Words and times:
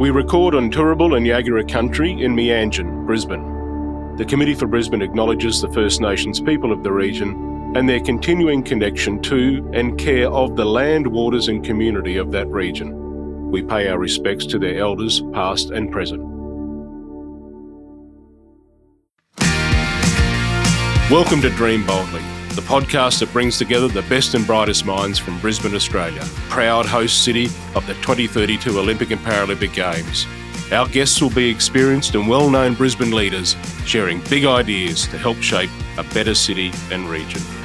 We 0.00 0.08
record 0.08 0.54
on 0.54 0.70
Turrbal 0.70 1.14
and 1.14 1.26
Yagara 1.26 1.70
country 1.70 2.12
in 2.12 2.34
Meanjin, 2.34 3.04
Brisbane. 3.04 4.16
The 4.16 4.24
Committee 4.24 4.54
for 4.54 4.66
Brisbane 4.66 5.02
acknowledges 5.02 5.60
the 5.60 5.70
First 5.74 6.00
Nations 6.00 6.40
people 6.40 6.72
of 6.72 6.82
the 6.82 6.90
region 6.90 7.74
and 7.76 7.86
their 7.86 8.00
continuing 8.00 8.62
connection 8.62 9.20
to 9.24 9.70
and 9.74 9.98
care 9.98 10.30
of 10.30 10.56
the 10.56 10.64
land, 10.64 11.06
waters, 11.06 11.48
and 11.48 11.62
community 11.62 12.16
of 12.16 12.32
that 12.32 12.46
region. 12.46 13.50
We 13.50 13.62
pay 13.62 13.88
our 13.88 13.98
respects 13.98 14.46
to 14.46 14.58
their 14.58 14.78
elders, 14.78 15.20
past 15.34 15.68
and 15.68 15.92
present. 15.92 16.22
Welcome 21.10 21.42
to 21.42 21.50
Dream 21.50 21.84
Boldly, 21.84 22.22
the 22.54 22.62
podcast 22.62 23.20
that 23.20 23.32
brings 23.32 23.58
together 23.58 23.86
the 23.86 24.02
best 24.02 24.34
and 24.34 24.46
brightest 24.46 24.84
minds 24.84 25.18
from 25.18 25.38
Brisbane, 25.40 25.74
Australia, 25.74 26.22
proud 26.48 26.84
host 26.84 27.24
city 27.24 27.46
of 27.76 27.86
the 27.86 27.94
2032 27.94 28.78
Olympic 28.78 29.10
and 29.12 29.20
Paralympic 29.20 29.72
Games. 29.72 30.26
Our 30.72 30.88
guests 30.88 31.22
will 31.22 31.30
be 31.30 31.48
experienced 31.48 32.14
and 32.14 32.28
well 32.28 32.50
known 32.50 32.74
Brisbane 32.74 33.12
leaders 33.12 33.56
sharing 33.84 34.20
big 34.22 34.44
ideas 34.44 35.06
to 35.08 35.18
help 35.18 35.36
shape 35.38 35.70
a 35.96 36.04
better 36.14 36.34
city 36.34 36.72
and 36.90 37.08
region. 37.08 37.59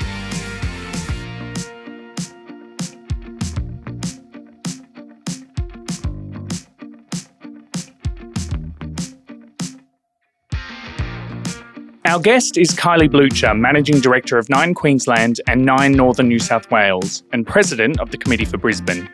Our 12.06 12.20
guest 12.20 12.56
is 12.56 12.70
Kylie 12.70 13.10
Blucher, 13.10 13.56
Managing 13.56 14.00
Director 14.00 14.38
of 14.38 14.48
Nine 14.48 14.76
Queensland 14.76 15.42
and 15.48 15.66
Nine 15.66 15.94
Northern 15.94 16.28
New 16.28 16.38
South 16.38 16.70
Wales, 16.70 17.24
and 17.32 17.48
President 17.48 18.00
of 18.00 18.12
the 18.12 18.18
Committee 18.18 18.46
for 18.46 18.60
Brisbane. 18.60 19.10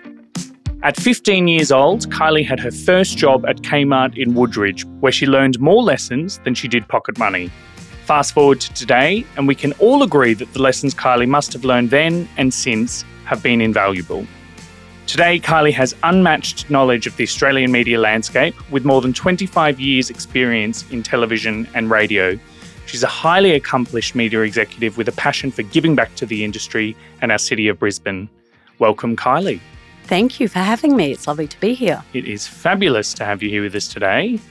At 0.84 0.98
15 0.98 1.48
years 1.48 1.72
old, 1.72 2.10
Kylie 2.10 2.46
had 2.46 2.60
her 2.60 2.70
first 2.70 3.18
job 3.18 3.46
at 3.46 3.62
Kmart 3.62 4.18
in 4.18 4.34
Woodridge, 4.34 4.86
where 5.00 5.14
she 5.14 5.26
learned 5.26 5.58
more 5.62 5.82
lessons 5.82 6.40
than 6.40 6.54
she 6.54 6.68
did 6.68 6.86
pocket 6.90 7.18
money. 7.18 7.50
Fast 8.04 8.34
forward 8.34 8.60
to 8.60 8.74
today, 8.74 9.26
and 9.38 9.48
we 9.48 9.56
can 9.56 9.72
all 9.80 10.04
agree 10.04 10.34
that 10.34 10.52
the 10.52 10.62
lessons 10.62 10.94
Kylie 10.94 11.30
must 11.30 11.54
have 11.54 11.64
learned 11.64 11.92
then 11.92 12.28
and 12.36 12.54
since 12.54 13.06
have 13.24 13.42
been 13.42 13.62
invaluable. 13.62 14.28
Today, 15.08 15.40
Kylie 15.40 15.74
has 15.74 15.96
unmatched 16.04 16.70
knowledge 16.70 17.08
of 17.08 17.16
the 17.16 17.24
Australian 17.24 17.72
media 17.72 18.02
landscape 18.02 18.54
with 18.70 18.84
more 18.84 19.00
than 19.00 19.14
25 19.14 19.80
years' 19.80 20.10
experience 20.10 20.84
in 20.92 21.04
television 21.04 21.70
and 21.74 21.90
radio 21.90 22.38
She's 22.92 23.04
a 23.04 23.08
highly 23.08 23.52
accomplished 23.52 24.16
media 24.16 24.42
executive 24.42 24.98
with 24.98 25.08
a 25.08 25.14
passion 25.14 25.50
for 25.50 25.64
giving 25.64 25.96
back 25.96 26.14
to 26.16 26.26
the 26.26 26.44
industry 26.44 26.94
and 27.22 27.32
our 27.32 27.38
city 27.38 27.70
of 27.70 27.80
Brisbane. 27.80 28.28
Welcome, 28.80 29.16
Kylie. 29.16 29.62
Thank 30.04 30.42
you 30.42 30.50
for 30.50 30.60
having 30.60 30.98
me. 30.98 31.14
It's 31.14 31.26
lovely 31.26 31.48
to 31.48 31.60
be 31.62 31.74
here. 31.74 32.04
It 32.14 32.26
is 32.26 32.46
fabulous 32.46 33.14
to 33.14 33.24
have 33.24 33.42
you 33.42 33.50
here 33.50 33.62
with 33.62 33.76
us 33.76 33.88
today. 33.88 34.42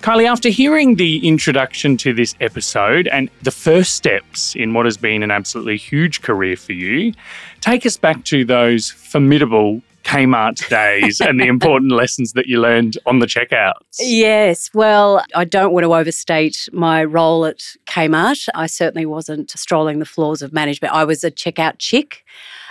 Kylie, 0.00 0.26
after 0.26 0.48
hearing 0.48 0.94
the 0.94 1.28
introduction 1.28 1.98
to 1.98 2.14
this 2.14 2.34
episode 2.40 3.08
and 3.08 3.28
the 3.42 3.50
first 3.50 3.92
steps 3.92 4.56
in 4.56 4.72
what 4.72 4.86
has 4.86 4.96
been 4.96 5.22
an 5.22 5.30
absolutely 5.30 5.76
huge 5.76 6.22
career 6.22 6.56
for 6.56 6.72
you, 6.72 7.12
take 7.60 7.84
us 7.84 7.98
back 7.98 8.24
to 8.24 8.42
those 8.42 8.90
formidable 8.90 9.82
Kmart 10.02 10.68
days 10.68 11.20
and 11.20 11.40
the 11.40 11.46
important 11.46 11.92
lessons 12.02 12.32
that 12.32 12.46
you 12.46 12.60
learned 12.60 12.98
on 13.06 13.18
the 13.18 13.26
checkouts. 13.26 13.98
Yes, 13.98 14.70
well, 14.74 15.24
I 15.34 15.44
don't 15.44 15.72
want 15.72 15.84
to 15.84 15.94
overstate 15.94 16.68
my 16.72 17.04
role 17.04 17.44
at 17.46 17.60
Kmart. 17.86 18.48
I 18.54 18.66
certainly 18.66 19.06
wasn't 19.06 19.50
strolling 19.50 19.98
the 19.98 20.04
floors 20.04 20.42
of 20.42 20.52
management. 20.52 20.94
I 20.94 21.04
was 21.04 21.24
a 21.24 21.30
checkout 21.30 21.74
chick. 21.78 22.24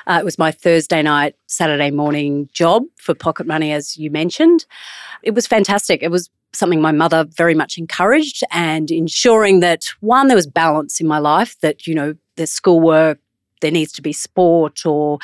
Uh, 0.07 0.17
it 0.19 0.25
was 0.25 0.38
my 0.38 0.51
Thursday 0.51 1.01
night, 1.01 1.35
Saturday 1.47 1.91
morning 1.91 2.49
job 2.53 2.83
for 2.97 3.13
pocket 3.13 3.45
money, 3.45 3.71
as 3.71 3.97
you 3.97 4.09
mentioned. 4.09 4.66
It 5.23 5.35
was 5.35 5.47
fantastic. 5.47 6.01
It 6.01 6.11
was 6.11 6.29
something 6.53 6.81
my 6.81 6.91
mother 6.91 7.23
very 7.23 7.55
much 7.55 7.77
encouraged 7.77 8.43
and 8.51 8.91
ensuring 8.91 9.61
that 9.61 9.85
one, 9.99 10.27
there 10.27 10.35
was 10.35 10.47
balance 10.47 11.00
in 11.00 11.07
my 11.07 11.19
life, 11.19 11.59
that, 11.61 11.88
you 11.88 11.95
know, 11.95 12.16
there's 12.35 12.51
schoolwork, 12.51 13.19
there 13.61 13.72
needs 13.72 13.91
to 13.94 14.01
be 14.01 14.11
sport 14.11 14.85
or 14.85 15.19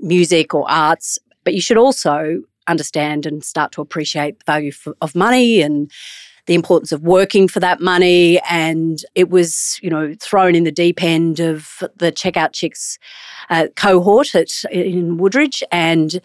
music 0.00 0.54
or 0.54 0.70
arts, 0.70 1.18
but 1.44 1.54
you 1.54 1.60
should 1.60 1.76
also 1.76 2.42
understand 2.68 3.26
and 3.26 3.42
start 3.42 3.72
to 3.72 3.80
appreciate 3.80 4.38
the 4.38 4.44
value 4.44 4.72
for, 4.72 4.96
of 5.00 5.14
money 5.14 5.60
and 5.62 5.90
the 6.46 6.54
importance 6.54 6.90
of 6.90 7.02
working 7.02 7.46
for 7.46 7.60
that 7.60 7.80
money. 7.80 8.40
And 8.50 8.98
it 9.14 9.30
was, 9.30 9.78
you 9.82 9.90
know, 9.90 10.14
thrown 10.20 10.54
in 10.54 10.64
the 10.64 10.72
deep 10.72 11.02
end 11.02 11.38
of 11.38 11.82
the 11.96 12.10
checkout 12.10 12.52
chicks 12.52 12.98
uh, 13.48 13.68
cohort 13.76 14.34
at, 14.34 14.50
in 14.70 15.18
Woodridge. 15.18 15.62
And 15.70 16.20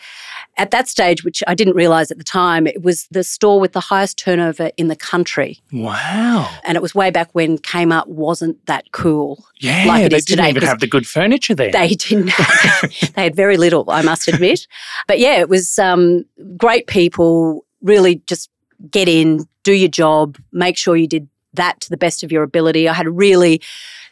at 0.58 0.72
that 0.72 0.88
stage, 0.88 1.24
which 1.24 1.44
I 1.48 1.54
didn't 1.54 1.76
realize 1.76 2.10
at 2.10 2.18
the 2.18 2.24
time, 2.24 2.66
it 2.66 2.82
was 2.82 3.08
the 3.12 3.24
store 3.24 3.60
with 3.60 3.74
the 3.74 3.80
highest 3.80 4.18
turnover 4.18 4.72
in 4.78 4.88
the 4.88 4.96
country. 4.96 5.60
Wow. 5.72 6.50
And 6.64 6.76
it 6.76 6.82
was 6.82 6.96
way 6.96 7.12
back 7.12 7.30
when 7.34 7.60
Kmart 7.60 8.08
wasn't 8.08 8.66
that 8.66 8.92
cool. 8.92 9.46
Yeah, 9.60 9.86
like 9.86 10.04
they 10.04 10.10
didn't 10.10 10.28
today, 10.28 10.50
even 10.50 10.64
have 10.64 10.80
the 10.80 10.88
good 10.88 11.08
furniture 11.08 11.54
there. 11.54 11.72
They 11.72 11.90
didn't. 11.90 12.32
they 13.16 13.24
had 13.24 13.36
very 13.36 13.58
little, 13.58 13.86
I 13.90 14.02
must 14.02 14.28
admit. 14.28 14.68
But 15.08 15.20
yeah, 15.20 15.40
it 15.40 15.50
was 15.50 15.78
um, 15.78 16.26
great 16.58 16.88
people, 16.88 17.66
really 17.82 18.22
just 18.28 18.50
get 18.90 19.08
in, 19.08 19.48
do 19.64 19.74
your 19.74 19.90
job, 19.90 20.38
make 20.52 20.78
sure 20.78 20.96
you 20.96 21.08
did 21.08 21.28
that 21.54 21.80
to 21.82 21.90
the 21.90 21.98
best 21.98 22.24
of 22.24 22.32
your 22.32 22.44
ability. 22.44 22.88
I 22.88 22.94
had 22.94 23.08
a 23.08 23.12
really 23.12 23.62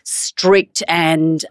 strict 0.04 0.84
and 0.88 1.44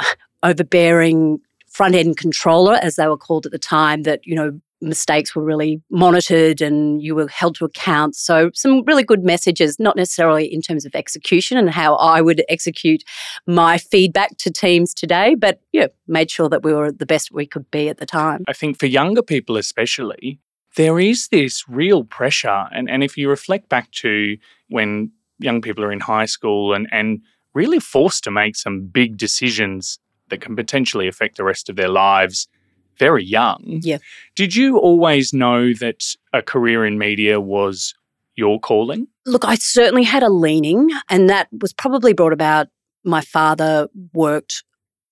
overbearing 0.42 1.40
front 1.68 1.94
end 1.94 2.16
controller, 2.16 2.74
as 2.74 2.96
they 2.96 3.08
were 3.08 3.16
called 3.16 3.46
at 3.46 3.52
the 3.52 3.58
time, 3.58 4.02
that, 4.04 4.20
you 4.24 4.34
know, 4.34 4.60
mistakes 4.80 5.34
were 5.34 5.42
really 5.42 5.82
monitored 5.90 6.60
and 6.60 7.02
you 7.02 7.14
were 7.14 7.28
held 7.28 7.56
to 7.56 7.64
account. 7.64 8.14
So, 8.14 8.50
some 8.54 8.84
really 8.84 9.02
good 9.02 9.24
messages, 9.24 9.80
not 9.80 9.96
necessarily 9.96 10.52
in 10.52 10.60
terms 10.60 10.84
of 10.84 10.94
execution 10.94 11.58
and 11.58 11.70
how 11.70 11.96
I 11.96 12.20
would 12.20 12.44
execute 12.48 13.02
my 13.46 13.78
feedback 13.78 14.36
to 14.38 14.50
teams 14.50 14.94
today, 14.94 15.34
but 15.34 15.60
yeah, 15.72 15.86
made 16.06 16.30
sure 16.30 16.48
that 16.48 16.62
we 16.62 16.72
were 16.72 16.92
the 16.92 17.06
best 17.06 17.32
we 17.32 17.46
could 17.46 17.70
be 17.70 17.88
at 17.88 17.98
the 17.98 18.06
time. 18.06 18.44
I 18.46 18.52
think 18.52 18.78
for 18.78 18.86
younger 18.86 19.22
people, 19.22 19.56
especially, 19.56 20.38
there 20.76 20.98
is 20.98 21.28
this 21.28 21.68
real 21.68 22.04
pressure. 22.04 22.66
And, 22.72 22.90
and 22.90 23.02
if 23.02 23.16
you 23.16 23.28
reflect 23.28 23.68
back 23.68 23.90
to 23.92 24.36
when 24.68 25.12
young 25.38 25.60
people 25.60 25.84
are 25.84 25.92
in 25.92 26.00
high 26.00 26.26
school 26.26 26.74
and, 26.74 26.88
and 26.90 27.20
really 27.54 27.80
forced 27.80 28.24
to 28.24 28.30
make 28.30 28.56
some 28.56 28.86
big 28.86 29.16
decisions 29.16 29.98
that 30.28 30.40
can 30.40 30.56
potentially 30.56 31.06
affect 31.06 31.36
the 31.36 31.44
rest 31.44 31.68
of 31.68 31.76
their 31.76 31.88
lives 31.88 32.48
very 32.98 33.24
young. 33.24 33.80
Yeah. 33.82 33.98
Did 34.34 34.54
you 34.54 34.78
always 34.78 35.32
know 35.32 35.72
that 35.74 36.04
a 36.32 36.42
career 36.42 36.86
in 36.86 36.98
media 36.98 37.40
was 37.40 37.94
your 38.36 38.60
calling? 38.60 39.08
Look, 39.26 39.44
I 39.44 39.56
certainly 39.56 40.04
had 40.04 40.22
a 40.22 40.28
leaning, 40.28 40.90
and 41.08 41.28
that 41.28 41.48
was 41.60 41.72
probably 41.72 42.12
brought 42.12 42.32
about. 42.32 42.68
My 43.04 43.20
father 43.20 43.88
worked 44.12 44.64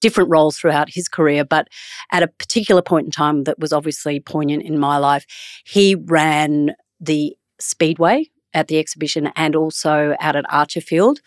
different 0.03 0.29
roles 0.29 0.59
throughout 0.59 0.91
his 0.91 1.09
career, 1.09 1.45
but 1.45 1.69
at 2.11 2.23
a 2.23 2.29
particular 2.29 2.83
point 2.83 3.07
in 3.07 3.11
time 3.11 3.45
that 3.45 3.59
was 3.59 3.73
obviously 3.73 4.21
poignant 4.21 4.63
in 4.65 4.79
my 4.79 4.99
life, 4.99 5.25
he 5.65 5.95
ran 5.95 6.75
the 7.01 7.35
Speedway 7.59 8.29
at 8.55 8.69
the 8.69 8.79
exhibition 8.79 9.33
and 9.35 9.57
also 9.57 10.15
out 10.21 10.37
at 10.37 10.45
Archerfield. 10.47 11.19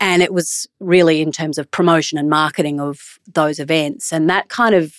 And 0.00 0.22
it 0.22 0.32
was 0.32 0.66
really 0.80 1.20
in 1.20 1.32
terms 1.32 1.58
of 1.58 1.70
promotion 1.70 2.18
and 2.18 2.30
marketing 2.30 2.80
of 2.80 3.18
those 3.30 3.58
events. 3.58 4.12
And 4.12 4.30
that 4.30 4.48
kind 4.48 4.74
of 4.74 4.94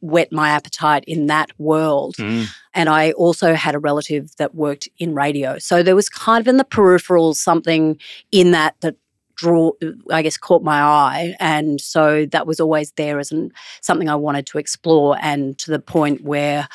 whet 0.00 0.32
my 0.32 0.48
appetite 0.48 1.04
in 1.06 1.26
that 1.26 1.50
world. 1.58 2.16
Mm. 2.16 2.46
And 2.74 2.88
I 2.88 3.12
also 3.12 3.54
had 3.54 3.74
a 3.74 3.78
relative 3.78 4.34
that 4.36 4.54
worked 4.54 4.88
in 4.98 5.14
radio. 5.14 5.58
So 5.58 5.82
there 5.82 5.94
was 5.94 6.08
kind 6.08 6.40
of 6.40 6.48
in 6.48 6.56
the 6.56 6.64
peripheral 6.64 7.34
something 7.34 7.98
in 8.30 8.50
that 8.52 8.74
that 8.80 8.96
draw 9.36 9.72
i 10.10 10.22
guess 10.22 10.36
caught 10.36 10.62
my 10.62 10.80
eye 10.80 11.34
and 11.40 11.80
so 11.80 12.26
that 12.26 12.46
was 12.46 12.60
always 12.60 12.92
there 12.92 13.18
as 13.18 13.32
an, 13.32 13.50
something 13.80 14.08
i 14.08 14.14
wanted 14.14 14.46
to 14.46 14.58
explore 14.58 15.16
and 15.20 15.58
to 15.58 15.70
the 15.70 15.78
point 15.78 16.22
where 16.22 16.68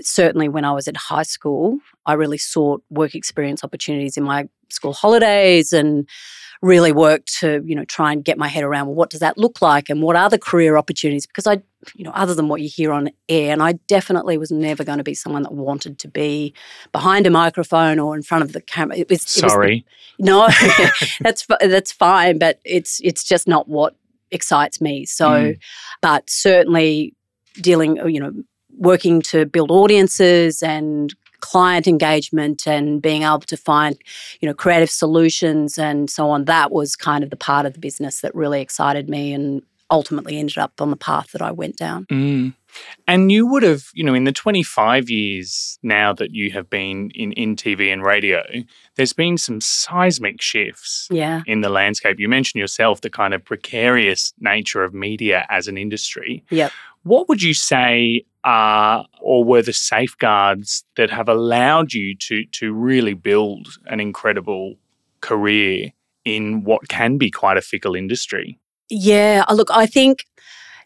certainly 0.00 0.48
when 0.48 0.64
i 0.64 0.72
was 0.72 0.88
at 0.88 0.96
high 0.96 1.22
school 1.22 1.78
i 2.06 2.12
really 2.12 2.38
sought 2.38 2.82
work 2.90 3.14
experience 3.14 3.64
opportunities 3.64 4.16
in 4.16 4.24
my 4.24 4.48
school 4.70 4.92
holidays 4.92 5.72
and 5.72 6.08
really 6.62 6.92
worked 6.92 7.40
to 7.40 7.62
you 7.66 7.74
know 7.74 7.84
try 7.84 8.12
and 8.12 8.24
get 8.24 8.38
my 8.38 8.48
head 8.48 8.62
around 8.62 8.86
well 8.86 8.94
what 8.94 9.10
does 9.10 9.20
that 9.20 9.36
look 9.36 9.60
like 9.60 9.90
and 9.90 10.00
what 10.00 10.16
are 10.16 10.30
the 10.30 10.38
career 10.38 10.76
opportunities? 10.76 11.26
Because 11.26 11.46
i 11.46 11.60
you 11.94 12.04
know 12.04 12.12
other 12.12 12.34
than 12.34 12.48
what 12.48 12.60
you 12.60 12.68
hear 12.68 12.92
on 12.92 13.10
air 13.28 13.52
and 13.52 13.62
i 13.62 13.72
definitely 13.88 14.38
was 14.38 14.52
never 14.52 14.84
going 14.84 14.98
to 14.98 15.04
be 15.04 15.14
someone 15.14 15.42
that 15.42 15.52
wanted 15.52 15.98
to 15.98 16.06
be 16.06 16.54
behind 16.92 17.26
a 17.26 17.30
microphone 17.30 17.98
or 17.98 18.14
in 18.14 18.22
front 18.22 18.44
of 18.44 18.52
the 18.52 18.60
camera. 18.60 18.96
It 18.96 19.10
was 19.10 19.22
sorry 19.22 19.84
it 20.18 20.22
was, 20.22 20.28
no 20.28 20.48
that's 21.20 21.46
that's 21.60 21.92
fine 21.92 22.38
but 22.38 22.60
it's 22.64 23.00
it's 23.02 23.24
just 23.24 23.48
not 23.48 23.68
what 23.68 23.96
excites 24.32 24.80
me. 24.80 25.04
So 25.04 25.28
mm. 25.28 25.58
but 26.00 26.28
certainly 26.28 27.14
dealing 27.60 27.96
you 28.08 28.18
know 28.18 28.32
working 28.76 29.20
to 29.22 29.46
build 29.46 29.70
audiences 29.70 30.62
and 30.62 31.14
client 31.42 31.86
engagement 31.86 32.66
and 32.66 33.02
being 33.02 33.24
able 33.24 33.40
to 33.40 33.56
find, 33.56 33.98
you 34.40 34.48
know, 34.48 34.54
creative 34.54 34.88
solutions 34.88 35.76
and 35.76 36.08
so 36.08 36.30
on. 36.30 36.46
That 36.46 36.72
was 36.72 36.96
kind 36.96 37.22
of 37.22 37.28
the 37.28 37.36
part 37.36 37.66
of 37.66 37.74
the 37.74 37.80
business 37.80 38.22
that 38.22 38.34
really 38.34 38.62
excited 38.62 39.10
me 39.10 39.34
and 39.34 39.60
ultimately 39.90 40.38
ended 40.38 40.56
up 40.56 40.80
on 40.80 40.90
the 40.90 40.96
path 40.96 41.32
that 41.32 41.42
I 41.42 41.50
went 41.52 41.76
down. 41.76 42.06
Mm. 42.06 42.54
And 43.06 43.30
you 43.30 43.46
would 43.46 43.62
have, 43.62 43.84
you 43.92 44.02
know, 44.02 44.14
in 44.14 44.24
the 44.24 44.32
25 44.32 45.10
years 45.10 45.78
now 45.82 46.14
that 46.14 46.30
you 46.30 46.50
have 46.52 46.70
been 46.70 47.10
in, 47.10 47.32
in 47.32 47.56
TV 47.56 47.92
and 47.92 48.02
radio, 48.02 48.42
there's 48.96 49.12
been 49.12 49.36
some 49.36 49.60
seismic 49.60 50.40
shifts 50.40 51.08
yeah. 51.10 51.42
in 51.46 51.60
the 51.60 51.68
landscape. 51.68 52.18
You 52.18 52.30
mentioned 52.30 52.60
yourself 52.60 53.02
the 53.02 53.10
kind 53.10 53.34
of 53.34 53.44
precarious 53.44 54.32
nature 54.40 54.82
of 54.82 54.94
media 54.94 55.44
as 55.50 55.68
an 55.68 55.76
industry. 55.76 56.42
Yep. 56.48 56.72
What 57.02 57.28
would 57.28 57.42
you 57.42 57.52
say 57.52 58.24
are 58.44 59.06
or 59.20 59.44
were 59.44 59.62
the 59.62 59.72
safeguards 59.72 60.84
that 60.96 61.10
have 61.10 61.28
allowed 61.28 61.92
you 61.92 62.16
to 62.16 62.44
to 62.46 62.72
really 62.72 63.14
build 63.14 63.68
an 63.86 64.00
incredible 64.00 64.74
career 65.20 65.92
in 66.24 66.64
what 66.64 66.88
can 66.88 67.18
be 67.18 67.30
quite 67.30 67.56
a 67.56 67.62
fickle 67.62 67.94
industry? 67.94 68.58
Yeah, 68.88 69.44
uh, 69.48 69.54
look, 69.54 69.70
I 69.70 69.86
think 69.86 70.24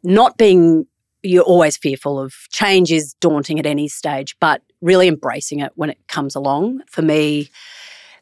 not 0.02 0.36
being 0.38 0.86
you're 1.22 1.42
always 1.42 1.76
fearful 1.76 2.20
of 2.20 2.34
change 2.50 2.92
is 2.92 3.14
daunting 3.14 3.58
at 3.58 3.66
any 3.66 3.88
stage, 3.88 4.36
but 4.40 4.62
really 4.80 5.08
embracing 5.08 5.60
it 5.60 5.72
when 5.74 5.90
it 5.90 5.98
comes 6.08 6.34
along. 6.34 6.82
For 6.86 7.02
me, 7.02 7.50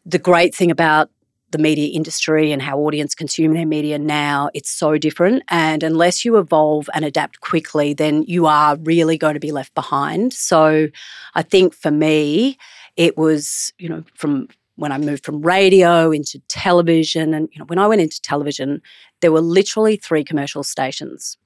the 0.06 0.18
great 0.18 0.54
thing 0.54 0.70
about 0.70 1.10
the 1.54 1.62
media 1.62 1.88
industry 1.94 2.52
and 2.52 2.60
how 2.60 2.78
audience 2.78 3.14
consume 3.14 3.54
their 3.54 3.64
media 3.66 3.98
now, 3.98 4.50
it's 4.52 4.70
so 4.70 4.98
different. 4.98 5.42
And 5.48 5.82
unless 5.82 6.24
you 6.24 6.36
evolve 6.36 6.90
and 6.92 7.04
adapt 7.04 7.40
quickly, 7.40 7.94
then 7.94 8.24
you 8.24 8.44
are 8.46 8.76
really 8.76 9.16
going 9.16 9.34
to 9.34 9.40
be 9.40 9.52
left 9.52 9.74
behind. 9.74 10.34
So 10.34 10.88
I 11.34 11.42
think 11.42 11.74
for 11.74 11.90
me, 11.90 12.58
it 12.96 13.16
was, 13.16 13.72
you 13.78 13.88
know, 13.88 14.04
from 14.14 14.48
when 14.76 14.92
I 14.92 14.98
moved 14.98 15.24
from 15.24 15.40
radio 15.40 16.10
into 16.10 16.40
television. 16.48 17.32
And, 17.32 17.48
you 17.52 17.58
know, 17.60 17.64
when 17.64 17.78
I 17.78 17.86
went 17.86 18.02
into 18.02 18.20
television, 18.20 18.82
there 19.20 19.32
were 19.32 19.40
literally 19.40 19.96
three 19.96 20.24
commercial 20.24 20.62
stations 20.62 21.38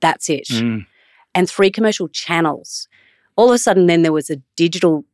that's 0.00 0.28
it. 0.28 0.48
Mm. 0.48 0.86
And 1.34 1.48
three 1.48 1.70
commercial 1.70 2.08
channels. 2.08 2.88
All 3.36 3.48
of 3.48 3.54
a 3.54 3.58
sudden, 3.58 3.86
then 3.86 4.02
there 4.02 4.12
was 4.12 4.30
a 4.30 4.36
digital 4.56 5.04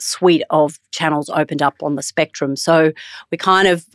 suite 0.00 0.42
of 0.50 0.78
channels 0.90 1.28
opened 1.30 1.62
up 1.62 1.76
on 1.82 1.96
the 1.96 2.02
spectrum. 2.02 2.56
So 2.56 2.92
we 3.30 3.38
kind 3.38 3.68
of 3.68 3.86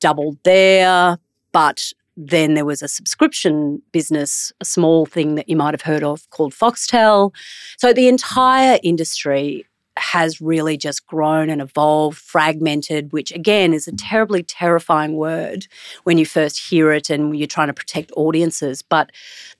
doubled 0.00 0.38
there, 0.44 1.18
but 1.52 1.92
then 2.16 2.54
there 2.54 2.64
was 2.64 2.82
a 2.82 2.88
subscription 2.88 3.82
business, 3.92 4.52
a 4.60 4.64
small 4.64 5.06
thing 5.06 5.36
that 5.36 5.48
you 5.48 5.56
might 5.56 5.74
have 5.74 5.82
heard 5.82 6.02
of 6.02 6.28
called 6.30 6.52
Foxtel. 6.52 7.32
So 7.78 7.92
the 7.92 8.08
entire 8.08 8.78
industry 8.82 9.66
has 9.96 10.40
really 10.40 10.76
just 10.76 11.06
grown 11.06 11.50
and 11.50 11.60
evolved, 11.60 12.18
fragmented, 12.18 13.12
which 13.12 13.32
again 13.32 13.74
is 13.74 13.86
a 13.86 13.92
terribly 13.92 14.42
terrifying 14.42 15.16
word 15.16 15.66
when 16.04 16.16
you 16.16 16.24
first 16.24 16.70
hear 16.70 16.92
it 16.92 17.10
and 17.10 17.36
you're 17.36 17.46
trying 17.46 17.68
to 17.68 17.74
protect 17.74 18.10
audiences. 18.16 18.82
But 18.82 19.10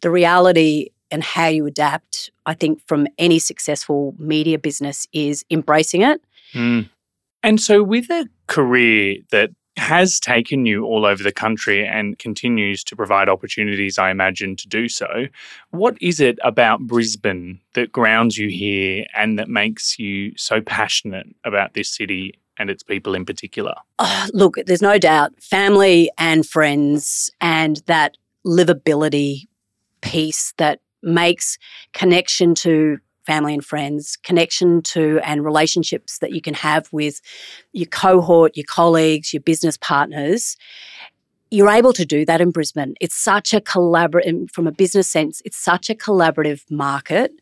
the 0.01 0.11
reality 0.11 0.89
and 1.11 1.23
how 1.23 1.47
you 1.49 1.67
adapt, 1.67 2.31
I 2.47 2.55
think, 2.55 2.81
from 2.87 3.07
any 3.19 3.39
successful 3.39 4.15
media 4.19 4.59
business 4.59 5.07
is 5.13 5.45
embracing 5.51 6.03
it. 6.03 6.23
Mm. 6.53 6.89
And 7.43 7.61
so, 7.61 7.83
with 7.83 8.11
a 8.11 8.29
career 8.47 9.19
that 9.31 9.51
has 9.77 10.21
taken 10.21 10.67
you 10.67 10.85
all 10.85 11.07
over 11.07 11.23
the 11.23 11.33
country 11.33 11.87
and 11.87 12.19
continues 12.19 12.85
to 12.85 12.97
provide 12.97 13.29
opportunities, 13.29 13.99
I 13.99 14.11
imagine, 14.11 14.57
to 14.57 14.69
do 14.69 14.89
so. 14.89 15.27
What 15.71 15.97
is 16.01 16.21
it 16.21 16.39
about 16.45 16.81
Brisbane 16.81 17.61
that 17.75 17.91
grounds 17.93 18.37
you 18.37 18.49
here 18.49 19.07
and 19.15 19.39
that 19.39 19.49
makes 19.49 19.99
you 19.99 20.33
so 20.37 20.61
passionate 20.61 21.27
about 21.45 21.75
this 21.75 21.89
city 21.89 22.35
and 22.59 22.69
its 22.69 22.83
people 22.83 23.15
in 23.15 23.25
particular? 23.25 23.75
Oh, 23.99 24.29
look, 24.35 24.57
there's 24.67 24.83
no 24.83 24.99
doubt 24.99 25.33
family 25.43 26.11
and 26.19 26.47
friends 26.47 27.31
and 27.41 27.79
that 27.87 28.17
livability 28.45 29.47
piece 30.03 30.53
that 30.59 30.81
makes 31.03 31.59
connection 31.93 32.55
to 32.57 32.99
family 33.27 33.55
and 33.55 33.65
friends, 33.65 34.17
connection 34.17 34.83
to 34.83 35.21
and 35.23 35.45
relationships 35.45 36.19
that 36.19 36.33
you 36.33 36.41
can 36.41 36.55
have 36.55 36.89
with 36.93 37.21
your 37.73 37.87
cohort, 37.87 38.57
your 38.57 38.65
colleagues, 38.67 39.33
your 39.33 39.43
business 39.43 39.77
partners. 39.77 40.57
You're 41.51 41.71
able 41.71 41.93
to 41.93 42.05
do 42.05 42.25
that 42.25 42.41
in 42.41 42.51
Brisbane. 42.51 42.95
It's 43.01 43.15
such 43.15 43.53
a 43.53 43.61
collaborative, 43.61 44.51
from 44.51 44.67
a 44.67 44.73
business 44.73 45.09
sense, 45.09 45.43
it's 45.45 45.59
such 45.59 45.91
a 45.91 45.95
collaborative 45.95 46.69
market. 46.71 47.33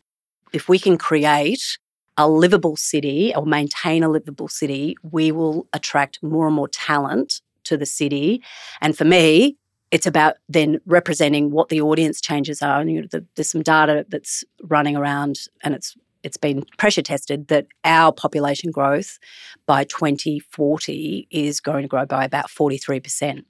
If 0.51 0.67
we 0.67 0.79
can 0.79 0.97
create 0.97 1.77
a 2.17 2.27
livable 2.27 2.75
city 2.75 3.33
or 3.35 3.45
maintain 3.45 4.03
a 4.03 4.09
livable 4.09 4.47
city, 4.47 4.95
we 5.03 5.31
will 5.31 5.67
attract 5.73 6.21
more 6.21 6.47
and 6.47 6.55
more 6.55 6.67
talent 6.67 7.41
to 7.63 7.77
the 7.77 7.85
city. 7.85 8.43
And 8.81 8.97
for 8.97 9.05
me, 9.05 9.57
it's 9.91 10.07
about 10.07 10.35
then 10.47 10.79
representing 10.85 11.51
what 11.51 11.69
the 11.69 11.81
audience 11.81 12.21
changes 12.21 12.61
are. 12.61 12.79
And 12.79 12.91
you 12.91 13.01
know, 13.01 13.07
the, 13.11 13.25
there's 13.35 13.49
some 13.49 13.63
data 13.63 14.05
that's 14.09 14.43
running 14.63 14.95
around, 14.95 15.39
and 15.63 15.73
it's 15.73 15.95
it's 16.21 16.37
been 16.37 16.63
pressure 16.77 17.01
tested 17.01 17.47
that 17.47 17.67
our 17.85 18.11
population 18.11 18.71
growth 18.71 19.19
by 19.65 19.85
2040 19.85 21.27
is 21.31 21.61
going 21.61 21.83
to 21.83 21.87
grow 21.87 22.05
by 22.05 22.25
about 22.25 22.49
43 22.49 22.99
percent. 22.99 23.45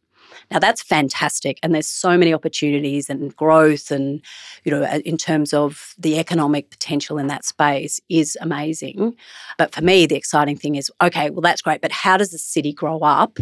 Now 0.52 0.60
that's 0.60 0.82
fantastic, 0.82 1.60
and 1.64 1.74
there's 1.74 1.88
so 1.88 2.18
many 2.18 2.34
opportunities 2.34 3.10
and 3.10 3.36
growth, 3.36 3.92
and 3.92 4.22
you 4.64 4.72
know, 4.72 4.84
in 5.04 5.18
terms 5.18 5.54
of 5.54 5.96
the 5.98 6.20
economic 6.20 6.70
potential 6.70 7.18
in 7.18 7.28
that 7.28 7.44
space 7.44 8.00
is 8.10 8.38
amazing. 8.40 9.16
But 9.58 9.74
for 9.74 9.82
me, 9.82 10.06
the 10.06 10.16
exciting 10.16 10.56
thing 10.56 10.76
is, 10.76 10.92
okay, 11.02 11.32
well 11.32 11.42
that's 11.42 11.62
great, 11.62 11.82
but 11.82 11.92
how 11.92 12.16
does 12.16 12.32
the 12.32 12.38
city 12.38 12.72
grow 12.72 13.00
up 13.00 13.40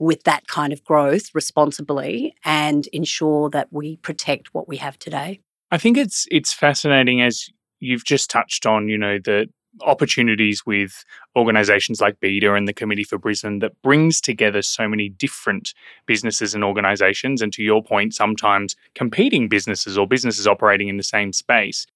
with 0.00 0.24
that 0.24 0.48
kind 0.48 0.72
of 0.72 0.82
growth 0.82 1.30
responsibly 1.34 2.34
and 2.44 2.88
ensure 2.88 3.48
that 3.50 3.68
we 3.70 3.96
protect 3.98 4.52
what 4.52 4.66
we 4.66 4.78
have 4.78 4.98
today. 4.98 5.40
I 5.70 5.78
think 5.78 5.96
it's 5.96 6.26
it's 6.30 6.52
fascinating 6.52 7.22
as 7.22 7.48
you've 7.78 8.04
just 8.04 8.28
touched 8.30 8.66
on, 8.66 8.88
you 8.88 8.98
know, 8.98 9.18
the 9.18 9.46
opportunities 9.82 10.66
with 10.66 11.04
organizations 11.36 12.00
like 12.00 12.18
BEDA 12.20 12.56
and 12.56 12.66
the 12.66 12.72
Committee 12.72 13.04
for 13.04 13.18
Brisbane 13.18 13.60
that 13.60 13.80
brings 13.82 14.20
together 14.20 14.62
so 14.62 14.88
many 14.88 15.08
different 15.08 15.74
businesses 16.06 16.54
and 16.54 16.64
organizations 16.64 17.40
and 17.40 17.52
to 17.52 17.62
your 17.62 17.82
point 17.82 18.12
sometimes 18.12 18.74
competing 18.94 19.48
businesses 19.48 19.96
or 19.96 20.08
businesses 20.08 20.46
operating 20.46 20.88
in 20.88 20.96
the 20.96 21.04
same 21.04 21.32
space 21.32 21.86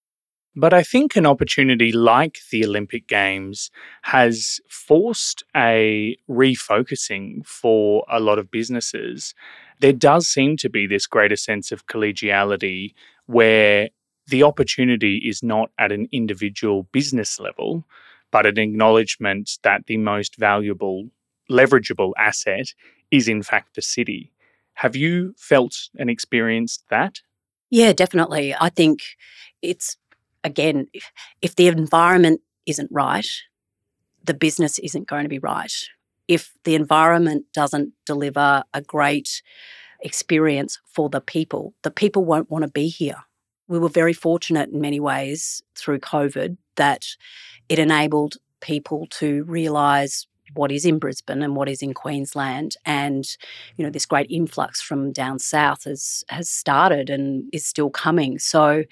but 0.56 0.72
I 0.72 0.82
think 0.82 1.16
an 1.16 1.26
opportunity 1.26 1.90
like 1.92 2.38
the 2.50 2.64
Olympic 2.64 3.06
Games 3.06 3.70
has 4.02 4.60
forced 4.68 5.42
a 5.56 6.16
refocusing 6.28 7.44
for 7.46 8.04
a 8.08 8.20
lot 8.20 8.38
of 8.38 8.50
businesses. 8.50 9.34
There 9.80 9.92
does 9.92 10.28
seem 10.28 10.56
to 10.58 10.68
be 10.68 10.86
this 10.86 11.06
greater 11.06 11.36
sense 11.36 11.72
of 11.72 11.86
collegiality 11.86 12.94
where 13.26 13.88
the 14.28 14.42
opportunity 14.42 15.16
is 15.18 15.42
not 15.42 15.70
at 15.78 15.92
an 15.92 16.08
individual 16.12 16.84
business 16.92 17.40
level, 17.40 17.84
but 18.30 18.46
an 18.46 18.58
acknowledgement 18.58 19.58
that 19.62 19.86
the 19.86 19.96
most 19.96 20.36
valuable, 20.36 21.08
leverageable 21.50 22.12
asset 22.16 22.72
is 23.10 23.28
in 23.28 23.42
fact 23.42 23.74
the 23.74 23.82
city. 23.82 24.30
Have 24.74 24.96
you 24.96 25.34
felt 25.36 25.88
and 25.98 26.10
experienced 26.10 26.84
that? 26.90 27.20
Yeah, 27.70 27.92
definitely. 27.92 28.54
I 28.58 28.68
think 28.68 29.00
it's 29.62 29.96
again, 30.44 30.86
if 31.42 31.56
the 31.56 31.66
environment 31.66 32.40
isn't 32.66 32.90
right, 32.92 33.26
the 34.22 34.34
business 34.34 34.78
isn't 34.78 35.08
going 35.08 35.24
to 35.24 35.28
be 35.28 35.38
right. 35.38 35.72
If 36.28 36.52
the 36.64 36.74
environment 36.74 37.46
doesn't 37.52 37.92
deliver 38.06 38.64
a 38.72 38.80
great 38.80 39.42
experience 40.00 40.78
for 40.86 41.08
the 41.08 41.20
people, 41.20 41.74
the 41.82 41.90
people 41.90 42.24
won't 42.24 42.50
want 42.50 42.64
to 42.64 42.70
be 42.70 42.88
here. 42.88 43.16
We 43.68 43.78
were 43.78 43.88
very 43.88 44.12
fortunate 44.12 44.70
in 44.70 44.80
many 44.80 45.00
ways 45.00 45.62
through 45.76 46.00
COVID 46.00 46.56
that 46.76 47.06
it 47.68 47.78
enabled 47.78 48.36
people 48.60 49.06
to 49.10 49.44
realise 49.44 50.26
what 50.54 50.70
is 50.70 50.84
in 50.84 50.98
Brisbane 50.98 51.42
and 51.42 51.56
what 51.56 51.68
is 51.68 51.82
in 51.82 51.94
Queensland. 51.94 52.76
And, 52.84 53.24
you 53.76 53.84
know, 53.84 53.90
this 53.90 54.06
great 54.06 54.26
influx 54.30 54.80
from 54.80 55.12
down 55.12 55.38
south 55.38 55.84
has 55.84 56.24
has 56.28 56.48
started 56.48 57.10
and 57.10 57.44
is 57.52 57.66
still 57.66 57.90
coming. 57.90 58.38
So 58.38 58.84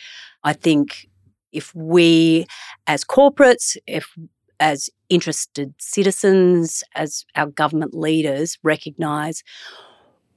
I 0.45 0.53
think 0.55 1.09
if 1.53 1.75
we 1.75 2.47
as 2.87 3.05
corporates, 3.05 3.77
if 3.87 4.17
as 4.61 4.89
interested 5.09 5.75
citizens, 5.79 6.85
as 6.95 7.25
our 7.35 7.47
government 7.47 7.95
leaders 7.95 8.59
recognise 8.63 9.43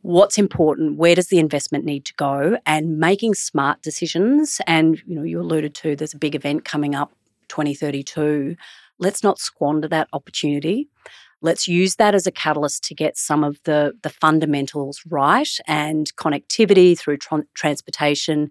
what's 0.01 0.38
important, 0.38 0.98
where 0.98 1.15
does 1.15 1.27
the 1.27 1.39
investment 1.39 1.86
need 1.86 2.05
to 2.05 2.13
go, 2.15 2.57
and 2.65 3.00
making 3.00 3.34
smart 3.34 3.81
decisions. 3.81 4.62
And 4.67 5.01
you 5.07 5.15
know, 5.15 5.24
you 5.24 5.39
alluded 5.39 5.74
to 5.75 5.95
there's 5.95 6.13
a 6.13 6.19
big 6.19 6.36
event 6.36 6.65
coming 6.65 6.93
up, 6.93 7.12
2032. 7.48 8.55
Let's 9.00 9.24
not 9.24 9.39
squander 9.39 9.88
that 9.88 10.07
opportunity. 10.13 10.89
Let's 11.41 11.67
use 11.67 11.95
that 11.95 12.15
as 12.15 12.25
a 12.25 12.31
catalyst 12.31 12.84
to 12.86 12.95
get 12.95 13.17
some 13.17 13.43
of 13.43 13.60
the, 13.65 13.93
the 14.01 14.10
fundamentals 14.10 15.01
right 15.07 15.50
and 15.67 16.15
connectivity 16.15 16.98
through 16.98 17.17
tra- 17.17 17.45
transportation 17.53 18.50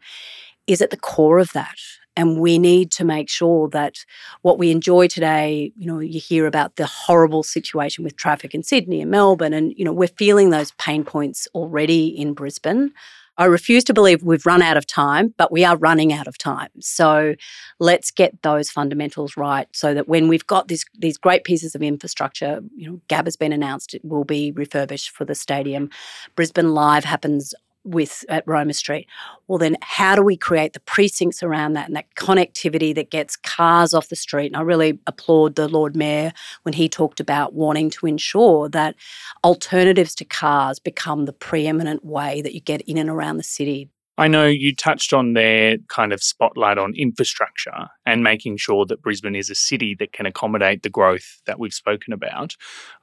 is 0.66 0.80
at 0.83 0.90
the 0.90 0.97
core 0.97 1.38
of 1.38 1.52
that. 1.52 1.78
And 2.16 2.38
we 2.38 2.59
need 2.59 2.92
to 2.92 3.04
make 3.04 3.28
sure 3.28 3.68
that 3.71 3.97
what 4.42 4.59
we 4.59 4.71
enjoy 4.71 5.09
today, 5.09 5.73
you 5.76 5.87
know, 5.87 5.99
you 5.99 6.21
hear 6.21 6.47
about 6.47 6.76
the 6.76 6.87
horrible 6.87 7.42
situation 7.42 8.04
with 8.04 8.16
traffic 8.16 8.54
in 8.54 8.62
Sydney 8.62 9.00
and 9.00 9.11
Melbourne, 9.11 9.52
and, 9.52 9.75
you 9.76 9.85
know, 9.85 9.92
we're 9.92 10.06
feeling 10.06 10.50
those 10.50 10.71
pain 10.73 11.04
points 11.04 11.49
already 11.54 12.06
in 12.06 12.33
Brisbane. 12.35 12.92
I 13.37 13.47
refuse 13.47 13.83
to 13.85 13.94
believe 13.94 14.23
we've 14.23 14.47
run 14.47 14.62
out 14.62 14.76
of 14.76 14.87
time, 14.87 15.35
but 15.37 15.50
we 15.50 15.64
are 15.64 15.76
running 15.76 16.12
out 16.12 16.28
of 16.28 16.38
time. 16.38 16.68
So 16.80 17.35
let's 17.80 18.12
get 18.12 18.40
those 18.42 18.71
fundamentals 18.71 19.37
right 19.37 19.66
so 19.73 19.92
that 19.92 20.06
when 20.06 20.28
we've 20.28 20.47
got 20.47 20.68
this, 20.68 20.85
these 20.97 21.18
great 21.18 21.42
pieces 21.42 21.75
of 21.75 21.83
infrastructure, 21.83 22.61
you 22.76 22.88
know, 22.88 23.00
Gabba 23.09 23.25
has 23.25 23.37
been 23.37 23.52
announced, 23.52 23.92
it 23.92 24.04
will 24.04 24.23
be 24.23 24.52
refurbished 24.52 25.11
for 25.11 25.25
the 25.25 25.35
stadium. 25.35 25.90
Brisbane 26.37 26.75
Live 26.75 27.04
happens 27.04 27.54
with 27.85 28.25
at 28.29 28.45
Roma 28.47 28.73
Street. 28.73 29.07
Well, 29.47 29.59
then 29.59 29.76
how 29.83 30.17
do 30.17 30.23
we 30.23 30.37
create 30.37 30.73
the 30.73 30.81
precincts 30.81 31.43
around 31.43 31.75
that 31.75 31.87
and 31.87 31.97
that 31.97 32.14
connectivity 32.14 32.95
that 32.95 33.11
gets 33.11 33.37
cars 33.37 33.95
off 33.95 34.09
the 34.09 34.17
street? 34.17 34.47
And 34.47 34.57
I 34.57 34.62
really 34.62 34.99
applaud 35.07 35.55
the 35.55 35.69
Lord 35.69 35.95
Mayor 35.95 36.33
when 36.62 36.73
he 36.73 36.88
talked 36.88 37.21
about 37.21 37.53
wanting 37.53 37.91
to 37.91 38.07
ensure 38.07 38.69
that 38.71 38.95
alternatives 39.43 40.14
to 40.17 40.25
cars 40.25 40.79
become 40.79 41.26
the 41.26 41.33
preeminent 41.33 42.05
way 42.05 42.43
that 42.43 42.55
you 42.55 42.61
get 42.61 42.81
in 42.83 42.99
and 42.99 43.11
around 43.11 43.37
the 43.37 43.43
city. 43.43 43.91
I 44.16 44.28
know 44.28 44.47
you 44.47 44.73
touched 44.76 45.12
on 45.12 45.33
their 45.33 45.78
kind 45.88 46.12
of 46.12 46.23
spotlight 46.23 46.78
on 46.78 46.94
infrastructure 46.94 47.88
and 48.06 48.23
making 48.23 48.59
sure 48.59 48.87
that 48.87 49.02
Brisbane 49.02 49.35
is 49.35 49.50
a 49.50 49.56
city 49.56 49.97
that 49.97 50.12
can 50.12 50.25
accommodate 50.25 50.85
the 50.85 50.88
growth 50.88 51.42
that 51.47 51.59
we've 51.59 51.75
spoken 51.75 52.12
about. 52.12 52.54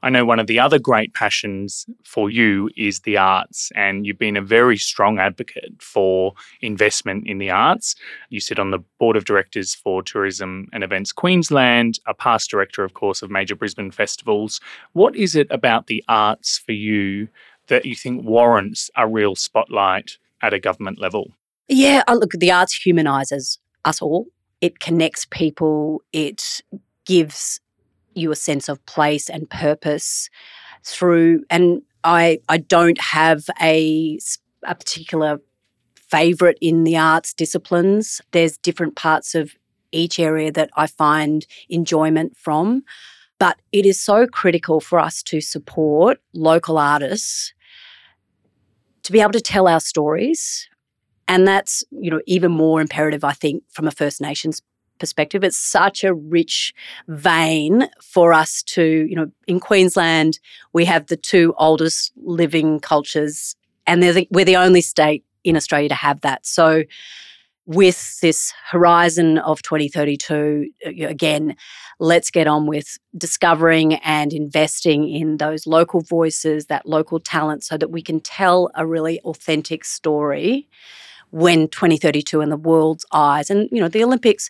I 0.01 0.09
know 0.09 0.23
one 0.23 0.39
of 0.39 0.47
the 0.47 0.59
other 0.59 0.79
great 0.79 1.13
passions 1.13 1.85
for 2.05 2.29
you 2.29 2.69
is 2.77 3.01
the 3.01 3.17
arts, 3.17 3.73
and 3.75 4.05
you've 4.05 4.19
been 4.19 4.37
a 4.37 4.41
very 4.41 4.77
strong 4.77 5.19
advocate 5.19 5.81
for 5.81 6.33
investment 6.61 7.27
in 7.27 7.39
the 7.39 7.49
arts. 7.49 7.93
You 8.29 8.39
sit 8.39 8.57
on 8.57 8.71
the 8.71 8.79
board 8.97 9.17
of 9.17 9.25
directors 9.25 9.75
for 9.75 10.01
Tourism 10.01 10.69
and 10.71 10.81
Events 10.81 11.11
Queensland, 11.11 11.99
a 12.07 12.13
past 12.13 12.49
director, 12.49 12.85
of 12.85 12.93
course, 12.93 13.21
of 13.21 13.29
major 13.29 13.55
Brisbane 13.55 13.91
festivals. 13.91 14.61
What 14.93 15.17
is 15.17 15.35
it 15.35 15.47
about 15.49 15.87
the 15.87 16.05
arts 16.07 16.57
for 16.57 16.71
you 16.71 17.27
that 17.67 17.85
you 17.85 17.95
think 17.95 18.23
warrants 18.23 18.89
a 18.95 19.05
real 19.07 19.35
spotlight 19.35 20.17
at 20.41 20.53
a 20.53 20.59
government 20.59 20.99
level? 20.99 21.31
Yeah, 21.67 22.03
oh, 22.07 22.15
look, 22.15 22.31
the 22.31 22.51
arts 22.51 22.77
humanises 22.85 23.57
us 23.85 24.01
all. 24.01 24.27
It 24.59 24.79
connects 24.79 25.25
people. 25.25 26.01
It 26.11 26.61
gives 27.05 27.59
you 28.13 28.31
a 28.31 28.35
sense 28.35 28.69
of 28.69 28.85
place 28.85 29.29
and 29.29 29.49
purpose 29.49 30.29
through. 30.83 31.43
And 31.49 31.81
I, 32.03 32.39
I 32.49 32.57
don't 32.57 32.99
have 32.99 33.45
a, 33.61 34.19
a 34.63 34.75
particular 34.75 35.39
favourite 35.95 36.57
in 36.61 36.83
the 36.83 36.97
arts 36.97 37.33
disciplines. 37.33 38.21
There's 38.31 38.57
different 38.57 38.95
parts 38.95 39.33
of 39.33 39.53
each 39.91 40.19
area 40.19 40.51
that 40.51 40.69
I 40.75 40.87
find 40.87 41.45
enjoyment 41.69 42.37
from. 42.37 42.83
But 43.39 43.59
it 43.71 43.85
is 43.85 43.99
so 43.99 44.27
critical 44.27 44.79
for 44.79 44.99
us 44.99 45.23
to 45.23 45.41
support 45.41 46.19
local 46.33 46.77
artists 46.77 47.53
to 49.03 49.11
be 49.11 49.21
able 49.21 49.31
to 49.31 49.41
tell 49.41 49.67
our 49.67 49.79
stories. 49.79 50.67
And 51.27 51.47
that's, 51.47 51.83
you 51.91 52.11
know, 52.11 52.21
even 52.25 52.51
more 52.51 52.81
imperative, 52.81 53.23
I 53.23 53.33
think, 53.33 53.63
from 53.69 53.87
a 53.87 53.91
First 53.91 54.21
Nations 54.21 54.61
perspective. 54.99 55.43
It's 55.43 55.57
such 55.57 56.03
a 56.03 56.13
rich 56.13 56.73
vein 57.07 57.89
for 58.01 58.33
us 58.33 58.63
to, 58.63 58.83
you 58.83 59.15
know, 59.15 59.31
in 59.47 59.59
Queensland, 59.59 60.39
we 60.73 60.85
have 60.85 61.07
the 61.07 61.17
two 61.17 61.53
oldest 61.57 62.11
living 62.17 62.79
cultures, 62.79 63.55
and 63.87 64.01
the, 64.03 64.27
we're 64.31 64.45
the 64.45 64.57
only 64.57 64.81
state 64.81 65.25
in 65.43 65.55
Australia 65.55 65.89
to 65.89 65.95
have 65.95 66.21
that. 66.21 66.45
So, 66.45 66.83
with 67.65 68.19
this 68.21 68.53
horizon 68.69 69.37
of 69.39 69.61
2032, 69.61 70.69
uh, 70.85 70.89
again, 71.07 71.55
let's 71.99 72.31
get 72.31 72.47
on 72.47 72.65
with 72.65 72.97
discovering 73.17 73.95
and 73.95 74.33
investing 74.33 75.09
in 75.09 75.37
those 75.37 75.67
local 75.67 76.01
voices, 76.01 76.65
that 76.65 76.85
local 76.85 77.19
talent, 77.19 77.63
so 77.63 77.77
that 77.77 77.91
we 77.91 78.01
can 78.01 78.19
tell 78.19 78.71
a 78.75 78.85
really 78.85 79.19
authentic 79.21 79.85
story 79.85 80.67
when 81.29 81.67
2032 81.69 82.41
in 82.41 82.49
the 82.49 82.57
world's 82.57 83.05
eyes. 83.11 83.49
And, 83.49 83.69
you 83.71 83.79
know, 83.79 83.87
the 83.87 84.03
Olympics, 84.03 84.49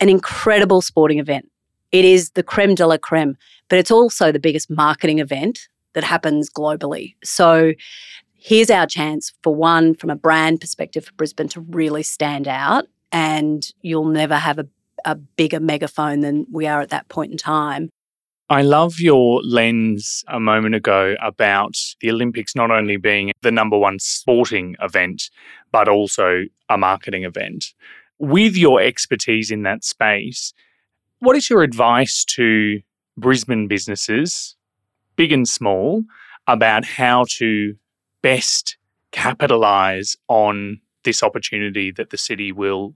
an 0.00 0.08
incredible 0.08 0.80
sporting 0.80 1.18
event. 1.18 1.48
It 1.92 2.04
is 2.04 2.30
the 2.30 2.42
creme 2.42 2.74
de 2.74 2.86
la 2.86 2.98
creme, 2.98 3.36
but 3.68 3.78
it's 3.78 3.90
also 3.90 4.32
the 4.32 4.38
biggest 4.38 4.70
marketing 4.70 5.18
event 5.18 5.68
that 5.92 6.04
happens 6.04 6.48
globally. 6.48 7.14
So 7.22 7.72
here's 8.40 8.70
our 8.70 8.86
chance 8.86 9.32
for 9.42 9.54
one, 9.54 9.94
from 9.94 10.10
a 10.10 10.16
brand 10.16 10.60
perspective 10.60 11.04
for 11.04 11.12
Brisbane 11.12 11.48
to 11.48 11.60
really 11.60 12.02
stand 12.02 12.48
out. 12.48 12.86
And 13.12 13.70
you'll 13.82 14.06
never 14.06 14.36
have 14.36 14.58
a, 14.58 14.66
a 15.04 15.14
bigger 15.14 15.60
megaphone 15.60 16.20
than 16.20 16.46
we 16.50 16.66
are 16.66 16.80
at 16.80 16.90
that 16.90 17.08
point 17.08 17.32
in 17.32 17.38
time. 17.38 17.90
I 18.48 18.62
love 18.62 18.98
your 18.98 19.40
lens 19.44 20.24
a 20.26 20.40
moment 20.40 20.74
ago 20.74 21.14
about 21.22 21.76
the 22.00 22.10
Olympics 22.10 22.56
not 22.56 22.72
only 22.72 22.96
being 22.96 23.30
the 23.42 23.52
number 23.52 23.78
one 23.78 24.00
sporting 24.00 24.74
event, 24.82 25.30
but 25.70 25.88
also 25.88 26.46
a 26.68 26.76
marketing 26.76 27.22
event. 27.22 27.66
With 28.18 28.56
your 28.56 28.80
expertise 28.80 29.52
in 29.52 29.62
that 29.62 29.84
space, 29.84 30.52
what 31.20 31.36
is 31.36 31.48
your 31.48 31.62
advice 31.62 32.24
to 32.36 32.80
Brisbane 33.16 33.68
businesses, 33.68 34.56
big 35.14 35.30
and 35.30 35.48
small, 35.48 36.02
about 36.48 36.84
how 36.84 37.26
to 37.38 37.76
best 38.22 38.76
capitalize 39.12 40.16
on 40.28 40.80
this 41.04 41.22
opportunity 41.22 41.90
that 41.90 42.10
the 42.10 42.16
city 42.16 42.52
will 42.52 42.94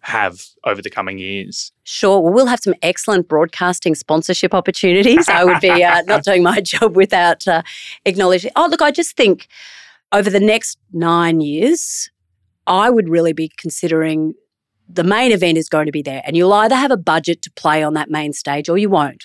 have 0.00 0.42
over 0.64 0.80
the 0.82 0.90
coming 0.90 1.18
years? 1.18 1.72
Sure. 1.84 2.20
Well, 2.20 2.32
we'll 2.32 2.46
have 2.46 2.60
some 2.60 2.74
excellent 2.82 3.28
broadcasting 3.28 3.94
sponsorship 3.94 4.54
opportunities. 4.54 5.28
I 5.28 5.44
would 5.44 5.60
be 5.60 5.84
uh, 5.84 6.02
not 6.02 6.24
doing 6.24 6.42
my 6.42 6.60
job 6.60 6.96
without 6.96 7.46
uh, 7.46 7.62
acknowledging. 8.04 8.50
Oh, 8.56 8.68
look, 8.70 8.82
I 8.82 8.90
just 8.90 9.16
think 9.16 9.48
over 10.12 10.30
the 10.30 10.40
next 10.40 10.78
nine 10.92 11.40
years, 11.40 12.10
I 12.66 12.90
would 12.90 13.08
really 13.08 13.32
be 13.32 13.50
considering 13.56 14.34
the 14.88 15.04
main 15.04 15.32
event 15.32 15.56
is 15.56 15.68
going 15.68 15.86
to 15.86 15.92
be 15.92 16.02
there, 16.02 16.22
and 16.24 16.36
you'll 16.36 16.52
either 16.52 16.74
have 16.74 16.90
a 16.90 16.96
budget 16.96 17.42
to 17.42 17.50
play 17.52 17.82
on 17.82 17.94
that 17.94 18.10
main 18.10 18.32
stage 18.32 18.68
or 18.68 18.76
you 18.76 18.90
won't. 18.90 19.24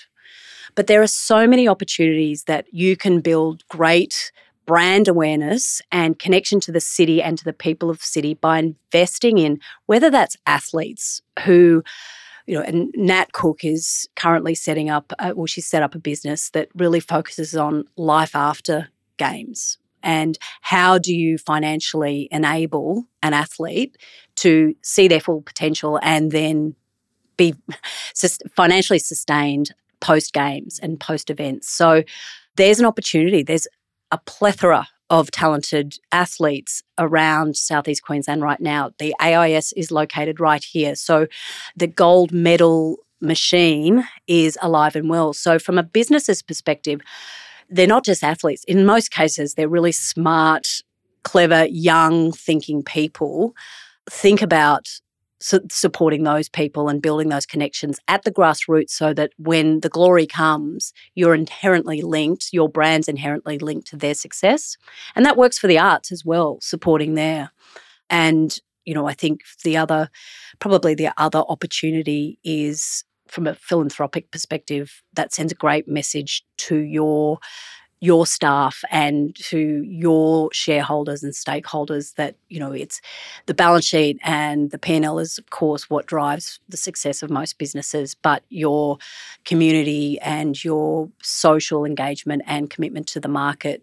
But 0.74 0.86
there 0.86 1.02
are 1.02 1.08
so 1.08 1.46
many 1.46 1.66
opportunities 1.66 2.44
that 2.44 2.66
you 2.72 2.96
can 2.96 3.20
build 3.20 3.66
great 3.68 4.30
brand 4.66 5.08
awareness 5.08 5.80
and 5.90 6.18
connection 6.18 6.60
to 6.60 6.72
the 6.72 6.80
city 6.80 7.22
and 7.22 7.38
to 7.38 7.44
the 7.44 7.52
people 7.52 7.88
of 7.88 7.98
the 7.98 8.06
city 8.06 8.34
by 8.34 8.58
investing 8.58 9.38
in 9.38 9.60
whether 9.86 10.10
that's 10.10 10.36
athletes 10.46 11.22
who 11.44 11.82
you 12.46 12.54
know, 12.54 12.62
and 12.62 12.94
Nat 12.94 13.32
Cook 13.32 13.64
is 13.64 14.08
currently 14.14 14.54
setting 14.54 14.88
up, 14.88 15.12
uh, 15.18 15.32
well, 15.34 15.46
she's 15.46 15.66
set 15.66 15.82
up 15.82 15.94
a 15.94 15.98
business 15.98 16.50
that 16.50 16.68
really 16.76 17.00
focuses 17.00 17.56
on 17.56 17.84
life 17.96 18.36
after 18.36 18.88
games. 19.16 19.78
And 20.02 20.38
how 20.60 20.98
do 20.98 21.12
you 21.12 21.38
financially 21.38 22.28
enable 22.30 23.04
an 23.22 23.34
athlete 23.34 23.96
to 24.36 24.76
see 24.82 25.08
their 25.08 25.20
full 25.20 25.42
potential 25.42 25.98
and 26.02 26.30
then 26.30 26.76
be 27.36 27.54
financially 28.54 29.00
sustained 29.00 29.74
post 29.98 30.32
games 30.32 30.78
and 30.78 31.00
post 31.00 31.30
events? 31.30 31.68
So 31.68 32.04
there's 32.54 32.78
an 32.78 32.86
opportunity. 32.86 33.42
There's 33.42 33.66
a 34.10 34.18
plethora 34.18 34.88
of 35.08 35.30
talented 35.30 35.98
athletes 36.10 36.82
around 36.98 37.56
Southeast 37.56 38.02
Queensland 38.02 38.42
right 38.42 38.60
now. 38.60 38.90
The 38.98 39.14
AIS 39.20 39.72
is 39.72 39.90
located 39.90 40.40
right 40.40 40.64
here. 40.64 40.96
So 40.96 41.26
the 41.76 41.86
gold 41.86 42.32
medal 42.32 42.98
machine 43.20 44.06
is 44.26 44.58
alive 44.60 44.96
and 44.96 45.08
well. 45.08 45.32
So, 45.32 45.58
from 45.58 45.78
a 45.78 45.82
business's 45.82 46.42
perspective, 46.42 47.00
they're 47.68 47.86
not 47.86 48.04
just 48.04 48.22
athletes. 48.22 48.64
In 48.64 48.84
most 48.84 49.10
cases, 49.10 49.54
they're 49.54 49.68
really 49.68 49.92
smart, 49.92 50.82
clever, 51.24 51.66
young 51.66 52.32
thinking 52.32 52.82
people. 52.82 53.54
Think 54.10 54.42
about 54.42 55.00
su- 55.40 55.66
supporting 55.70 56.24
those 56.24 56.48
people 56.48 56.88
and 56.88 57.02
building 57.02 57.28
those 57.28 57.46
connections 57.46 57.98
at 58.08 58.22
the 58.22 58.32
grassroots 58.32 58.90
so 58.90 59.12
that 59.14 59.32
when 59.36 59.80
the 59.80 59.88
glory 59.88 60.26
comes, 60.26 60.92
you're 61.14 61.34
inherently 61.34 62.02
linked, 62.02 62.48
your 62.52 62.68
brand's 62.68 63.08
inherently 63.08 63.58
linked 63.58 63.86
to 63.88 63.96
their 63.96 64.14
success. 64.14 64.76
And 65.14 65.24
that 65.24 65.36
works 65.36 65.58
for 65.58 65.66
the 65.66 65.78
arts 65.78 66.12
as 66.12 66.24
well, 66.24 66.58
supporting 66.60 67.14
there. 67.14 67.50
And, 68.08 68.58
you 68.84 68.94
know, 68.94 69.06
I 69.06 69.14
think 69.14 69.40
the 69.64 69.76
other, 69.76 70.10
probably 70.58 70.94
the 70.94 71.12
other 71.16 71.40
opportunity 71.48 72.38
is 72.44 73.04
from 73.28 73.46
a 73.46 73.54
philanthropic 73.54 74.30
perspective, 74.30 75.02
that 75.14 75.32
sends 75.32 75.52
a 75.52 75.56
great 75.56 75.88
message 75.88 76.44
to 76.58 76.76
your 76.76 77.38
your 78.00 78.26
staff 78.26 78.84
and 78.90 79.34
to 79.36 79.82
your 79.84 80.50
shareholders 80.52 81.22
and 81.22 81.32
stakeholders 81.32 82.14
that 82.14 82.36
you 82.48 82.60
know 82.60 82.72
it's 82.72 83.00
the 83.46 83.54
balance 83.54 83.86
sheet 83.86 84.18
and 84.22 84.70
the 84.70 84.78
P&L 84.78 85.18
is 85.18 85.38
of 85.38 85.48
course 85.50 85.88
what 85.88 86.06
drives 86.06 86.60
the 86.68 86.76
success 86.76 87.22
of 87.22 87.30
most 87.30 87.58
businesses 87.58 88.14
but 88.14 88.42
your 88.50 88.98
community 89.44 90.18
and 90.20 90.62
your 90.62 91.10
social 91.22 91.84
engagement 91.84 92.42
and 92.46 92.68
commitment 92.68 93.06
to 93.06 93.20
the 93.20 93.28
market 93.28 93.82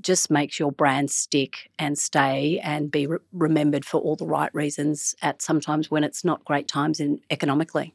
just 0.00 0.30
makes 0.30 0.58
your 0.58 0.72
brand 0.72 1.10
stick 1.10 1.70
and 1.78 1.96
stay 1.96 2.60
and 2.62 2.90
be 2.90 3.06
re- 3.06 3.18
remembered 3.32 3.84
for 3.84 4.00
all 4.00 4.16
the 4.16 4.26
right 4.26 4.52
reasons 4.54 5.14
at 5.22 5.40
sometimes 5.40 5.90
when 5.90 6.04
it's 6.04 6.24
not 6.24 6.44
great 6.44 6.66
times 6.66 6.98
in 7.00 7.20
economically. 7.30 7.94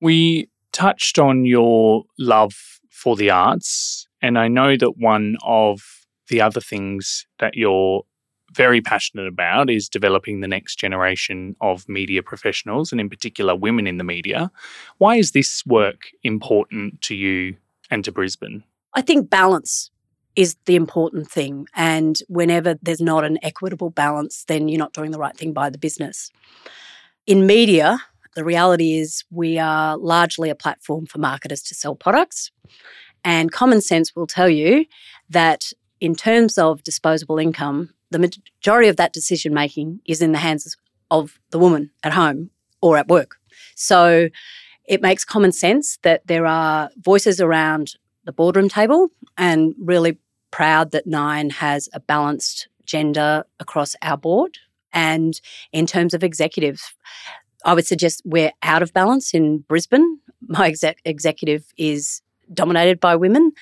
We 0.00 0.50
touched 0.72 1.18
on 1.18 1.44
your 1.44 2.04
love 2.18 2.54
for 2.90 3.16
the 3.16 3.30
arts 3.30 4.07
and 4.22 4.38
I 4.38 4.48
know 4.48 4.76
that 4.76 4.98
one 4.98 5.36
of 5.42 6.06
the 6.28 6.40
other 6.40 6.60
things 6.60 7.26
that 7.38 7.54
you're 7.56 8.02
very 8.52 8.80
passionate 8.80 9.26
about 9.26 9.70
is 9.70 9.88
developing 9.88 10.40
the 10.40 10.48
next 10.48 10.76
generation 10.76 11.54
of 11.60 11.88
media 11.88 12.22
professionals 12.22 12.92
and, 12.92 13.00
in 13.00 13.10
particular, 13.10 13.54
women 13.54 13.86
in 13.86 13.98
the 13.98 14.04
media. 14.04 14.50
Why 14.98 15.16
is 15.16 15.32
this 15.32 15.64
work 15.66 16.08
important 16.22 17.00
to 17.02 17.14
you 17.14 17.56
and 17.90 18.04
to 18.04 18.12
Brisbane? 18.12 18.64
I 18.94 19.02
think 19.02 19.28
balance 19.28 19.90
is 20.34 20.56
the 20.66 20.76
important 20.76 21.30
thing. 21.30 21.66
And 21.74 22.18
whenever 22.28 22.76
there's 22.80 23.00
not 23.00 23.24
an 23.24 23.38
equitable 23.42 23.90
balance, 23.90 24.44
then 24.44 24.68
you're 24.68 24.78
not 24.78 24.92
doing 24.92 25.10
the 25.10 25.18
right 25.18 25.36
thing 25.36 25.52
by 25.52 25.68
the 25.68 25.78
business. 25.78 26.30
In 27.26 27.46
media, 27.46 27.98
the 28.34 28.44
reality 28.44 28.94
is 28.94 29.24
we 29.30 29.58
are 29.58 29.96
largely 29.96 30.48
a 30.48 30.54
platform 30.54 31.06
for 31.06 31.18
marketers 31.18 31.62
to 31.64 31.74
sell 31.74 31.94
products. 31.94 32.50
And 33.24 33.52
common 33.52 33.80
sense 33.80 34.14
will 34.14 34.26
tell 34.26 34.48
you 34.48 34.86
that 35.30 35.72
in 36.00 36.14
terms 36.14 36.58
of 36.58 36.82
disposable 36.82 37.38
income, 37.38 37.90
the 38.10 38.18
majority 38.18 38.88
of 38.88 38.96
that 38.96 39.12
decision 39.12 39.52
making 39.52 40.00
is 40.06 40.22
in 40.22 40.32
the 40.32 40.38
hands 40.38 40.76
of 41.10 41.38
the 41.50 41.58
woman 41.58 41.90
at 42.02 42.12
home 42.12 42.50
or 42.80 42.96
at 42.96 43.08
work. 43.08 43.36
So 43.74 44.28
it 44.84 45.02
makes 45.02 45.24
common 45.24 45.52
sense 45.52 45.98
that 46.02 46.26
there 46.26 46.46
are 46.46 46.90
voices 46.96 47.40
around 47.40 47.94
the 48.24 48.32
boardroom 48.32 48.68
table 48.68 49.08
and 49.36 49.74
really 49.78 50.18
proud 50.50 50.92
that 50.92 51.06
Nine 51.06 51.50
has 51.50 51.88
a 51.92 52.00
balanced 52.00 52.68
gender 52.84 53.44
across 53.60 53.94
our 54.02 54.16
board. 54.16 54.58
And 54.92 55.38
in 55.72 55.86
terms 55.86 56.14
of 56.14 56.24
executives, 56.24 56.94
I 57.64 57.74
would 57.74 57.86
suggest 57.86 58.22
we're 58.24 58.52
out 58.62 58.82
of 58.82 58.92
balance 58.92 59.34
in 59.34 59.58
Brisbane. 59.58 60.20
My 60.46 60.66
exec- 60.68 61.00
executive 61.04 61.66
is 61.76 62.22
dominated 62.52 63.00
by 63.00 63.16
women, 63.16 63.52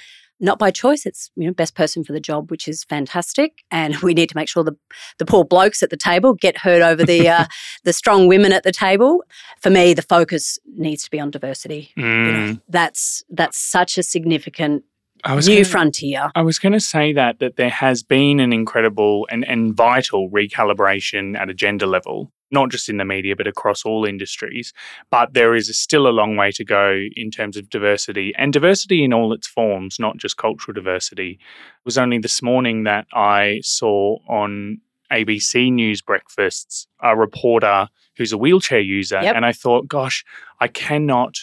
not 0.41 0.59
by 0.59 0.71
choice. 0.71 1.07
It's 1.07 1.31
you 1.37 1.47
know 1.47 1.53
best 1.53 1.75
person 1.75 2.05
for 2.05 2.13
the 2.13 2.21
job, 2.21 2.51
which 2.51 2.69
is 2.69 2.85
fantastic. 2.85 3.65
And 3.71 3.97
we 4.03 4.15
need 4.15 4.29
to 4.29 4.37
make 4.37 4.49
sure 4.49 4.65
the 4.65 4.77
the 5.19 5.27
poor 5.27 5.45
blokes 5.45 5.83
at 5.83 5.91
the 5.91 5.97
table 5.97 6.35
get 6.35 6.59
heard 6.59 6.83
over 6.83 7.05
the 7.05 7.29
uh, 7.29 7.47
the 7.85 7.93
strong 7.93 8.29
women 8.29 8.53
at 8.53 8.63
the 8.63 8.73
table. 8.73 9.25
For 9.61 9.71
me, 9.71 9.95
the 9.95 10.03
focus 10.03 10.59
needs 10.77 11.05
to 11.05 11.11
be 11.11 11.21
on 11.21 11.31
diversity. 11.31 11.93
Mm. 11.97 12.27
You 12.27 12.33
know, 12.33 12.59
that's 12.69 13.25
that's 13.31 13.59
such 13.59 13.99
a 13.99 14.03
significant 14.03 14.85
new 15.27 15.41
gonna, 15.41 15.65
frontier. 15.65 16.31
I 16.35 16.43
was 16.43 16.59
going 16.59 16.73
to 16.73 16.81
say 16.81 17.13
that 17.13 17.39
that 17.39 17.57
there 17.57 17.71
has 17.71 18.03
been 18.03 18.41
an 18.41 18.53
incredible 18.53 19.27
and, 19.31 19.45
and 19.45 19.75
vital 19.75 20.31
recalibration 20.31 21.37
at 21.37 21.49
a 21.49 21.55
gender 21.55 21.87
level 21.87 22.33
not 22.51 22.71
just 22.71 22.89
in 22.89 22.97
the 22.97 23.05
media, 23.05 23.35
but 23.35 23.47
across 23.47 23.85
all 23.85 24.05
industries. 24.05 24.73
But 25.11 25.35
there 25.35 25.55
is 25.55 25.77
still 25.77 26.07
a 26.07 26.11
long 26.11 26.37
way 26.37 26.53
to 26.53 26.65
go 26.65 27.05
in 27.15 27.31
terms 27.31 27.57
of 27.57 27.71
diversity 27.71 28.33
and 28.37 28.53
diversity 28.53 29.05
in 29.05 29.13
all 29.13 29.33
its 29.33 29.47
forms, 29.47 29.99
not 29.99 30.17
just 30.17 30.37
cultural 30.37 30.75
diversity. 30.75 31.39
It 31.41 31.85
was 31.85 31.99
only 31.99 32.19
this 32.19 32.43
morning 32.43 32.85
that 32.85 33.07
I 33.13 33.61
saw 33.63 34.19
on 34.29 34.81
ABC 35.13 35.73
News 35.73 36.03
breakfasts 36.03 36.87
a 37.01 37.17
reporter 37.17 37.89
who's 38.17 38.33
a 38.33 38.39
wheelchair 38.39 38.81
user. 38.81 39.21
Yep. 39.23 39.37
And 39.37 39.45
I 39.45 39.53
thought, 39.53 39.89
gosh, 39.89 40.25
I 40.61 40.69
cannot 40.69 41.37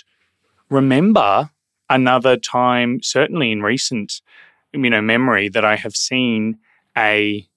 remember 0.69 1.49
another 1.89 2.37
time, 2.37 3.01
certainly 3.01 3.51
in 3.51 3.61
recent 3.61 4.21
you 4.73 4.89
know, 4.89 5.01
memory, 5.01 5.49
that 5.49 5.63
I 5.63 5.75
have 5.75 5.95
seen 5.95 6.57
a 6.97 7.47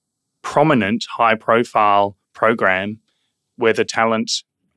prominent, 0.43 1.05
high 1.09 1.35
profile 1.35 2.15
program 2.33 2.99
where 3.57 3.73
the 3.73 3.85
talent 3.85 4.31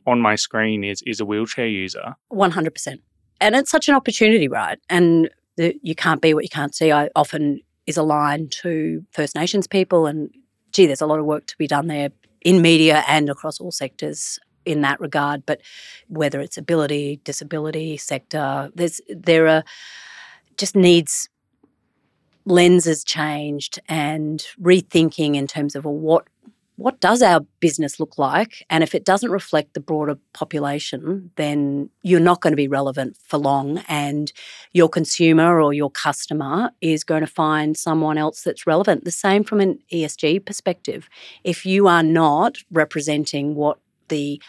on 0.06 0.20
my 0.20 0.34
screen 0.34 0.84
is 0.84 1.02
is 1.06 1.20
a 1.20 1.24
wheelchair 1.24 1.66
user. 1.66 2.16
One 2.28 2.50
hundred 2.50 2.74
percent, 2.74 3.00
and 3.40 3.54
it's 3.54 3.70
such 3.70 3.88
an 3.88 3.94
opportunity, 3.94 4.48
right? 4.48 4.78
And 4.88 5.30
the, 5.56 5.78
you 5.82 5.94
can't 5.94 6.20
be 6.20 6.34
what 6.34 6.44
you 6.44 6.48
can't 6.48 6.74
see. 6.74 6.90
I 6.92 7.10
often 7.14 7.60
is 7.86 7.96
aligned 7.96 8.52
to 8.62 9.04
First 9.12 9.34
Nations 9.34 9.66
people, 9.66 10.06
and 10.06 10.30
gee, 10.72 10.86
there's 10.86 11.00
a 11.00 11.06
lot 11.06 11.18
of 11.18 11.26
work 11.26 11.46
to 11.46 11.58
be 11.58 11.66
done 11.66 11.86
there 11.86 12.10
in 12.40 12.62
media 12.62 13.04
and 13.06 13.28
across 13.28 13.60
all 13.60 13.70
sectors 13.70 14.38
in 14.64 14.80
that 14.82 15.00
regard. 15.00 15.44
But 15.46 15.60
whether 16.08 16.40
it's 16.40 16.56
ability, 16.56 17.20
disability 17.24 17.96
sector, 17.96 18.70
there's 18.74 19.00
there 19.08 19.48
are 19.48 19.64
just 20.56 20.76
needs 20.76 21.28
lenses 22.46 23.04
changed 23.04 23.78
and 23.88 24.44
rethinking 24.60 25.36
in 25.36 25.46
terms 25.46 25.76
of 25.76 25.84
well, 25.84 25.94
what 25.94 26.26
what 26.80 26.98
does 26.98 27.20
our 27.20 27.40
business 27.60 28.00
look 28.00 28.16
like? 28.16 28.64
And 28.70 28.82
if 28.82 28.94
it 28.94 29.04
doesn't 29.04 29.30
reflect 29.30 29.74
the 29.74 29.80
broader 29.80 30.16
population, 30.32 31.30
then 31.36 31.90
you're 32.02 32.20
not 32.20 32.40
going 32.40 32.52
to 32.52 32.56
be 32.56 32.68
relevant 32.68 33.18
for 33.26 33.36
long. 33.36 33.82
And 33.86 34.32
your 34.72 34.88
consumer 34.88 35.60
or 35.60 35.74
your 35.74 35.90
customer 35.90 36.70
is 36.80 37.04
going 37.04 37.20
to 37.20 37.26
find 37.26 37.76
someone 37.76 38.16
else 38.16 38.42
that's 38.42 38.66
relevant. 38.66 39.04
The 39.04 39.10
same 39.10 39.44
from 39.44 39.60
an 39.60 39.78
ESG 39.92 40.46
perspective. 40.46 41.10
If 41.44 41.66
you 41.66 41.86
are 41.86 42.02
not 42.02 42.56
representing 42.70 43.56
what 43.56 43.78
the 44.08 44.40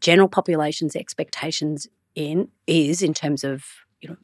general 0.00 0.28
population's 0.28 0.96
expectations 0.96 1.86
in 2.16 2.48
is 2.66 3.00
in 3.00 3.14
terms 3.14 3.44
of 3.44 3.64
you 4.00 4.08
know 4.08 4.16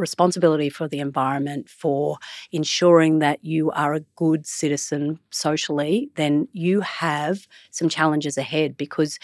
responsibility 0.00 0.68
for 0.68 0.88
the 0.88 0.98
environment, 0.98 1.68
for 1.68 2.18
ensuring 2.52 3.18
that 3.20 3.44
you 3.44 3.70
are 3.72 3.94
a 3.94 4.00
good 4.16 4.46
citizen 4.46 5.18
socially, 5.30 6.10
then 6.16 6.48
you 6.52 6.80
have 6.80 7.46
some 7.70 7.88
challenges 7.88 8.36
ahead 8.36 8.76
because 8.76 9.18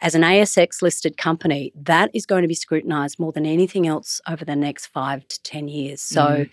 as 0.00 0.14
an 0.14 0.22
ASX 0.22 0.82
listed 0.82 1.16
company, 1.16 1.72
that 1.74 2.10
is 2.12 2.26
going 2.26 2.42
to 2.42 2.48
be 2.48 2.54
scrutinised 2.54 3.18
more 3.18 3.32
than 3.32 3.46
anything 3.46 3.86
else 3.86 4.20
over 4.28 4.44
the 4.44 4.56
next 4.56 4.86
five 4.86 5.26
to 5.28 5.42
10 5.42 5.68
years. 5.68 6.00
So 6.00 6.22
mm. 6.22 6.50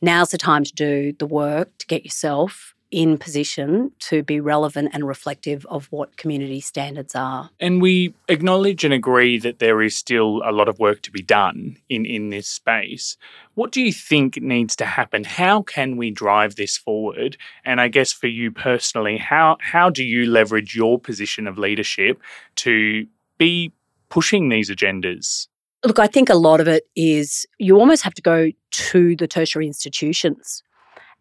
now's 0.00 0.30
the 0.30 0.38
time 0.38 0.64
to 0.64 0.72
do 0.72 1.12
the 1.18 1.26
work 1.26 1.76
to 1.78 1.86
get 1.86 2.04
yourself 2.04 2.73
in 2.94 3.18
position 3.18 3.90
to 3.98 4.22
be 4.22 4.38
relevant 4.38 4.88
and 4.92 5.08
reflective 5.08 5.66
of 5.66 5.86
what 5.90 6.16
community 6.16 6.60
standards 6.60 7.16
are. 7.16 7.50
And 7.58 7.82
we 7.82 8.14
acknowledge 8.28 8.84
and 8.84 8.94
agree 8.94 9.36
that 9.38 9.58
there 9.58 9.82
is 9.82 9.96
still 9.96 10.42
a 10.44 10.52
lot 10.52 10.68
of 10.68 10.78
work 10.78 11.02
to 11.02 11.10
be 11.10 11.20
done 11.20 11.76
in, 11.88 12.06
in 12.06 12.30
this 12.30 12.46
space. 12.46 13.16
What 13.54 13.72
do 13.72 13.82
you 13.82 13.92
think 13.92 14.40
needs 14.40 14.76
to 14.76 14.86
happen? 14.86 15.24
How 15.24 15.62
can 15.62 15.96
we 15.96 16.12
drive 16.12 16.54
this 16.54 16.76
forward? 16.76 17.36
And 17.64 17.80
I 17.80 17.88
guess 17.88 18.12
for 18.12 18.28
you 18.28 18.52
personally, 18.52 19.16
how 19.18 19.56
how 19.60 19.90
do 19.90 20.04
you 20.04 20.26
leverage 20.26 20.76
your 20.76 21.00
position 21.00 21.48
of 21.48 21.58
leadership 21.58 22.20
to 22.56 23.08
be 23.38 23.72
pushing 24.08 24.50
these 24.50 24.70
agendas? 24.70 25.48
Look, 25.84 25.98
I 25.98 26.06
think 26.06 26.30
a 26.30 26.36
lot 26.36 26.60
of 26.60 26.68
it 26.68 26.84
is 26.94 27.44
you 27.58 27.76
almost 27.80 28.04
have 28.04 28.14
to 28.14 28.22
go 28.22 28.50
to 28.70 29.16
the 29.16 29.26
tertiary 29.26 29.66
institutions 29.66 30.62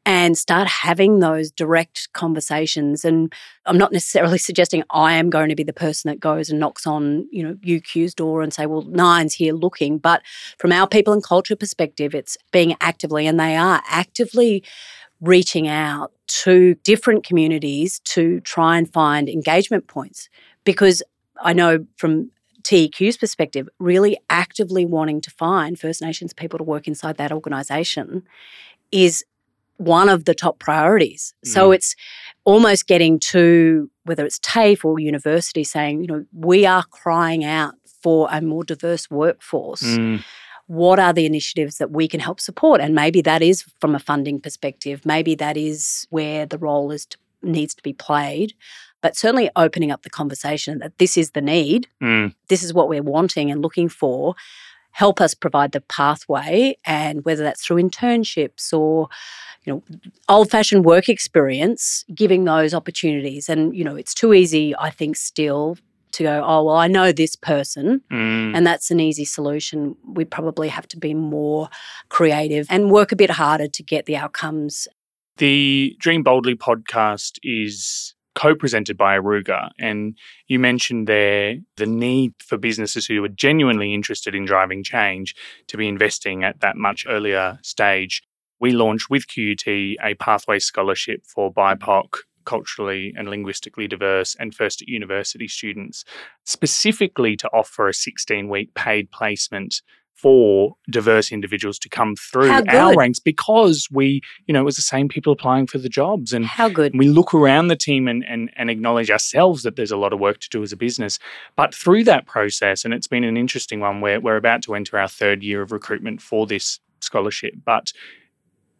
and 0.05 0.37
start 0.37 0.67
having 0.67 1.19
those 1.19 1.49
direct 1.51 2.11
conversations. 2.13 3.05
And 3.05 3.33
I'm 3.65 3.77
not 3.77 3.91
necessarily 3.91 4.37
suggesting 4.49 4.83
I 4.89 5.13
am 5.13 5.29
going 5.29 5.49
to 5.49 5.55
be 5.55 5.63
the 5.63 5.73
person 5.73 6.09
that 6.09 6.19
goes 6.19 6.49
and 6.49 6.59
knocks 6.59 6.85
on, 6.85 7.27
you 7.31 7.43
know, 7.43 7.53
UQ's 7.55 8.13
door 8.13 8.41
and 8.41 8.53
say, 8.53 8.65
well, 8.65 8.83
Nine's 8.83 9.35
here 9.35 9.53
looking. 9.53 9.97
But 9.97 10.21
from 10.57 10.71
our 10.71 10.87
people 10.87 11.13
and 11.13 11.23
culture 11.23 11.55
perspective, 11.55 12.13
it's 12.13 12.37
being 12.51 12.75
actively, 12.81 13.27
and 13.27 13.39
they 13.39 13.55
are 13.55 13.81
actively 13.87 14.63
reaching 15.21 15.67
out 15.69 16.11
to 16.27 16.75
different 16.83 17.23
communities 17.23 17.99
to 17.99 18.41
try 18.41 18.77
and 18.77 18.91
find 18.91 19.29
engagement 19.29 19.87
points. 19.87 20.27
Because 20.65 21.01
I 21.41 21.53
know 21.53 21.85
from 21.97 22.31
TEQ's 22.63 23.17
perspective, 23.17 23.69
really 23.79 24.17
actively 24.29 24.85
wanting 24.85 25.21
to 25.21 25.31
find 25.31 25.79
First 25.79 26.01
Nations 26.01 26.33
people 26.33 26.57
to 26.57 26.63
work 26.63 26.87
inside 26.87 27.17
that 27.17 27.31
organisation 27.31 28.23
is 28.91 29.23
one 29.83 30.09
of 30.09 30.25
the 30.25 30.33
top 30.33 30.59
priorities. 30.59 31.33
Mm. 31.45 31.49
So 31.49 31.71
it's 31.71 31.95
almost 32.45 32.87
getting 32.87 33.19
to 33.19 33.89
whether 34.05 34.25
it's 34.25 34.39
TAFE 34.39 34.83
or 34.83 34.99
university 34.99 35.63
saying, 35.63 36.01
you 36.01 36.07
know, 36.07 36.25
we 36.33 36.65
are 36.65 36.83
crying 36.83 37.43
out 37.43 37.75
for 38.01 38.27
a 38.31 38.41
more 38.41 38.63
diverse 38.63 39.09
workforce. 39.09 39.83
Mm. 39.83 40.23
What 40.67 40.99
are 40.99 41.13
the 41.13 41.25
initiatives 41.25 41.77
that 41.77 41.91
we 41.91 42.07
can 42.07 42.19
help 42.19 42.39
support? 42.39 42.81
And 42.81 42.95
maybe 42.95 43.21
that 43.21 43.41
is 43.41 43.63
from 43.79 43.95
a 43.95 43.99
funding 43.99 44.39
perspective. 44.39 45.05
Maybe 45.05 45.35
that 45.35 45.57
is 45.57 46.07
where 46.09 46.45
the 46.45 46.57
role 46.57 46.91
is 46.91 47.05
to, 47.07 47.17
needs 47.41 47.73
to 47.75 47.83
be 47.83 47.93
played. 47.93 48.53
But 49.01 49.17
certainly 49.17 49.49
opening 49.57 49.91
up 49.91 50.03
the 50.03 50.09
conversation 50.09 50.79
that 50.79 50.97
this 50.97 51.17
is 51.17 51.31
the 51.31 51.41
need, 51.41 51.87
mm. 52.01 52.33
this 52.47 52.63
is 52.63 52.73
what 52.73 52.87
we're 52.87 53.03
wanting 53.03 53.51
and 53.51 53.61
looking 53.61 53.89
for 53.89 54.35
help 54.93 55.19
us 55.19 55.33
provide 55.33 55.73
the 55.73 55.81
pathway 55.81 56.77
and 56.85 57.25
whether 57.25 57.43
that's 57.43 57.65
through 57.65 57.81
internships 57.81 58.71
or 58.71 59.09
you 59.65 59.73
know 59.73 59.83
old 60.29 60.49
fashioned 60.49 60.85
work 60.85 61.09
experience 61.09 62.05
giving 62.15 62.45
those 62.45 62.73
opportunities. 62.73 63.49
And 63.49 63.75
you 63.75 63.83
know 63.83 63.95
it's 63.95 64.13
too 64.13 64.33
easy 64.33 64.73
i 64.77 64.89
think 64.89 65.17
still 65.17 65.77
to 66.13 66.23
go 66.23 66.43
oh 66.45 66.63
well 66.63 66.75
i 66.75 66.87
know 66.87 67.11
this 67.11 67.35
person 67.35 68.01
mm. 68.11 68.55
and 68.55 68.65
that's 68.65 68.91
an 68.91 68.99
easy 68.99 69.25
solution. 69.25 69.95
We 70.05 70.25
probably 70.25 70.69
have 70.69 70.87
to 70.89 70.97
be 70.97 71.13
more 71.13 71.69
creative 72.09 72.67
and 72.69 72.91
work 72.91 73.11
a 73.11 73.15
bit 73.15 73.31
harder 73.31 73.67
to 73.67 73.83
get 73.83 74.05
the 74.05 74.15
outcomes. 74.15 74.87
The 75.37 75.95
dream 75.99 76.21
boldly 76.21 76.55
podcast 76.55 77.39
is 77.41 78.13
co-presented 78.35 78.97
by 78.97 79.17
Aruga, 79.17 79.69
and 79.79 80.17
you 80.47 80.59
mentioned 80.59 81.07
there 81.07 81.57
the 81.77 81.85
need 81.85 82.33
for 82.39 82.57
businesses 82.57 83.05
who 83.05 83.23
are 83.23 83.29
genuinely 83.29 83.93
interested 83.93 84.33
in 84.35 84.45
driving 84.45 84.83
change 84.83 85.35
to 85.67 85.77
be 85.77 85.87
investing 85.87 86.43
at 86.43 86.59
that 86.61 86.75
much 86.75 87.05
earlier 87.07 87.59
stage. 87.61 88.23
We 88.59 88.71
launched 88.71 89.09
with 89.09 89.27
QUT 89.27 89.67
a 89.67 90.15
pathway 90.19 90.59
scholarship 90.59 91.25
for 91.25 91.53
BIPOC 91.53 92.15
culturally 92.45 93.13
and 93.17 93.29
linguistically 93.29 93.87
diverse 93.87 94.35
and 94.39 94.53
first 94.53 94.81
at 94.81 94.87
university 94.87 95.47
students, 95.47 96.03
specifically 96.45 97.35
to 97.37 97.49
offer 97.49 97.87
a 97.87 97.93
16 97.93 98.49
week 98.49 98.73
paid 98.73 99.11
placement 99.11 99.81
for 100.15 100.75
diverse 100.89 101.31
individuals 101.31 101.77
to 101.79 101.89
come 101.89 102.15
through 102.15 102.49
our 102.49 102.95
ranks 102.95 103.19
because 103.19 103.87
we, 103.91 104.21
you 104.47 104.53
know, 104.53 104.61
it 104.61 104.63
was 104.63 104.77
the 104.77 104.81
same 104.81 105.09
people 105.09 105.33
applying 105.33 105.67
for 105.67 105.77
the 105.79 105.89
jobs. 105.89 106.31
And 106.31 106.45
how 106.45 106.69
good. 106.69 106.97
We 106.97 107.09
look 107.09 107.33
around 107.33 107.67
the 107.67 107.75
team 107.75 108.07
and, 108.07 108.23
and, 108.25 108.49
and 108.55 108.69
acknowledge 108.69 109.11
ourselves 109.11 109.63
that 109.63 109.75
there's 109.75 109.91
a 109.91 109.97
lot 109.97 110.13
of 110.13 110.19
work 110.19 110.39
to 110.39 110.49
do 110.49 110.63
as 110.63 110.71
a 110.71 110.77
business. 110.77 111.19
But 111.55 111.75
through 111.75 112.05
that 112.05 112.25
process, 112.25 112.85
and 112.85 112.93
it's 112.93 113.07
been 113.07 113.25
an 113.25 113.35
interesting 113.35 113.81
one 113.81 113.99
where 113.99 114.21
we're 114.21 114.37
about 114.37 114.61
to 114.63 114.75
enter 114.75 114.97
our 114.97 115.09
third 115.09 115.43
year 115.43 115.61
of 115.61 115.71
recruitment 115.71 116.21
for 116.21 116.47
this 116.47 116.79
scholarship, 117.01 117.53
but 117.65 117.91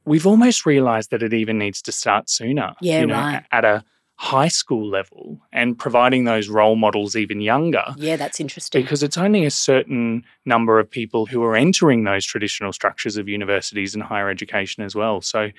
we've 0.05 0.27
almost 0.27 0.65
realized 0.65 1.11
that 1.11 1.23
it 1.23 1.33
even 1.33 1.57
needs 1.57 1.81
to 1.81 1.91
start 1.91 2.29
sooner. 2.29 2.73
Yeah, 2.81 3.01
you 3.01 3.07
know, 3.07 3.15
right. 3.15 3.43
At 3.51 3.65
a 3.65 3.83
high 4.15 4.47
school 4.47 4.87
level 4.87 5.39
and 5.51 5.77
providing 5.77 6.23
those 6.23 6.47
role 6.47 6.75
models 6.75 7.15
even 7.15 7.41
younger. 7.41 7.83
Yeah, 7.97 8.15
that's 8.15 8.39
interesting. 8.39 8.81
Because 8.81 9.03
it's 9.03 9.17
only 9.17 9.45
a 9.45 9.51
certain 9.51 10.23
number 10.45 10.79
of 10.79 10.89
people 10.89 11.25
who 11.25 11.43
are 11.43 11.55
entering 11.55 12.03
those 12.03 12.25
traditional 12.25 12.71
structures 12.71 13.17
of 13.17 13.27
universities 13.27 13.93
and 13.93 14.03
higher 14.03 14.29
education 14.29 14.83
as 14.83 14.95
well. 14.95 15.21
So, 15.21 15.49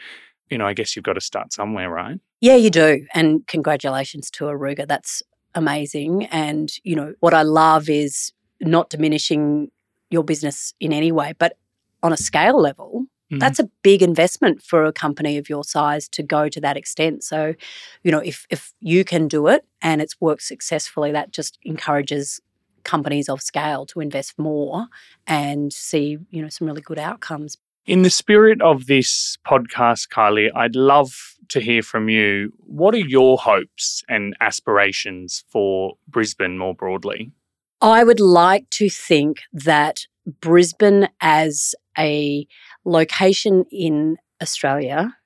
you 0.50 0.58
know, 0.58 0.66
I 0.66 0.72
guess 0.72 0.94
you've 0.94 1.04
got 1.04 1.14
to 1.14 1.20
start 1.20 1.52
somewhere, 1.52 1.90
right? 1.90 2.18
Yeah, 2.40 2.56
you 2.56 2.70
do. 2.70 3.06
And 3.12 3.46
congratulations 3.46 4.30
to 4.32 4.44
Aruga. 4.44 4.86
That's 4.86 5.22
amazing. 5.54 6.26
And, 6.26 6.70
you 6.84 6.96
know, 6.96 7.14
what 7.20 7.34
I 7.34 7.42
love 7.42 7.88
is 7.88 8.32
not 8.60 8.90
diminishing 8.90 9.70
your 10.10 10.24
business 10.24 10.74
in 10.80 10.92
any 10.92 11.10
way, 11.12 11.34
but 11.38 11.56
on 12.02 12.12
a 12.12 12.16
scale 12.16 12.60
level, 12.60 13.06
Mm-hmm. 13.30 13.38
That's 13.38 13.58
a 13.58 13.70
big 13.82 14.02
investment 14.02 14.62
for 14.62 14.84
a 14.84 14.92
company 14.92 15.38
of 15.38 15.48
your 15.48 15.64
size 15.64 16.08
to 16.10 16.22
go 16.22 16.48
to 16.48 16.60
that 16.60 16.76
extent. 16.76 17.24
So, 17.24 17.54
you 18.02 18.12
know, 18.12 18.18
if 18.18 18.46
if 18.50 18.72
you 18.80 19.04
can 19.04 19.28
do 19.28 19.48
it 19.48 19.64
and 19.80 20.02
it's 20.02 20.20
worked 20.20 20.42
successfully, 20.42 21.12
that 21.12 21.30
just 21.32 21.58
encourages 21.62 22.40
companies 22.84 23.28
of 23.28 23.40
scale 23.40 23.86
to 23.86 24.00
invest 24.00 24.38
more 24.38 24.86
and 25.26 25.72
see, 25.72 26.18
you 26.30 26.42
know, 26.42 26.48
some 26.48 26.66
really 26.66 26.82
good 26.82 26.98
outcomes. 26.98 27.56
In 27.86 28.02
the 28.02 28.10
spirit 28.10 28.62
of 28.62 28.86
this 28.86 29.36
podcast, 29.46 30.08
Kylie, 30.08 30.50
I'd 30.54 30.76
love 30.76 31.34
to 31.48 31.60
hear 31.60 31.82
from 31.82 32.08
you. 32.08 32.52
What 32.58 32.94
are 32.94 32.98
your 32.98 33.36
hopes 33.36 34.02
and 34.08 34.34
aspirations 34.40 35.44
for 35.48 35.94
Brisbane 36.08 36.56
more 36.56 36.74
broadly? 36.74 37.32
I 37.80 38.04
would 38.04 38.20
like 38.20 38.70
to 38.70 38.88
think 38.88 39.42
that 39.52 40.06
Brisbane 40.40 41.08
as 41.20 41.74
a 41.98 42.46
location 42.84 43.64
in 43.70 44.16
Australia 44.42 45.16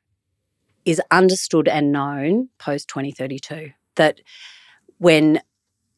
is 0.84 1.00
understood 1.10 1.68
and 1.68 1.92
known 1.92 2.48
post 2.58 2.88
2032. 2.88 3.72
That 3.96 4.20
when 4.98 5.40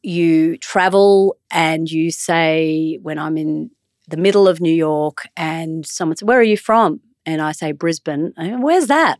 you 0.01 0.57
travel 0.57 1.37
and 1.51 1.89
you 1.89 2.11
say, 2.11 2.97
when 3.01 3.19
I'm 3.19 3.37
in 3.37 3.71
the 4.07 4.17
middle 4.17 4.47
of 4.47 4.59
New 4.59 4.73
York 4.73 5.27
and 5.37 5.85
someone 5.85 6.17
says, 6.17 6.25
Where 6.25 6.39
are 6.39 6.43
you 6.43 6.57
from? 6.57 7.01
And 7.25 7.41
I 7.41 7.51
say, 7.51 7.71
Brisbane. 7.71 8.33
I 8.37 8.49
go, 8.49 8.59
Where's 8.59 8.87
that? 8.87 9.19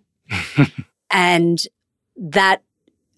and 1.11 1.63
that 2.17 2.63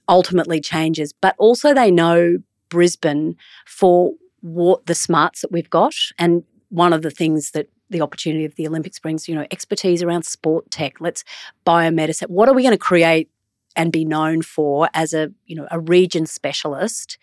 ultimately 0.08 0.60
changes. 0.60 1.14
But 1.14 1.36
also, 1.38 1.74
they 1.74 1.92
know 1.92 2.38
Brisbane 2.70 3.36
for 3.66 4.14
what 4.42 4.86
the 4.86 4.96
smarts 4.96 5.42
that 5.42 5.52
we've 5.52 5.70
got. 5.70 5.96
And 6.20 6.44
one 6.70 6.94
of 6.94 7.02
the 7.02 7.12
things 7.12 7.52
that 7.52 7.68
the 7.94 8.02
opportunity 8.02 8.44
of 8.44 8.56
the 8.56 8.68
Olympics 8.68 9.00
brings, 9.00 9.28
you 9.30 9.36
know, 9.36 9.48
expertise 9.52 10.04
around 10.04 10.24
sport 10.24 10.70
tech. 10.70 11.00
Let's 11.00 11.24
biomedicine. 11.66 12.28
What 12.28 12.50
are 12.50 12.54
we 12.54 12.64
going 12.64 12.74
to 12.74 12.78
create 12.78 13.30
and 13.76 13.92
be 13.92 14.04
known 14.04 14.42
for 14.42 14.90
as 14.94 15.14
a, 15.14 15.32
you 15.46 15.56
know, 15.56 15.68
a 15.72 15.80
region 15.80 16.26
specialist 16.26 17.18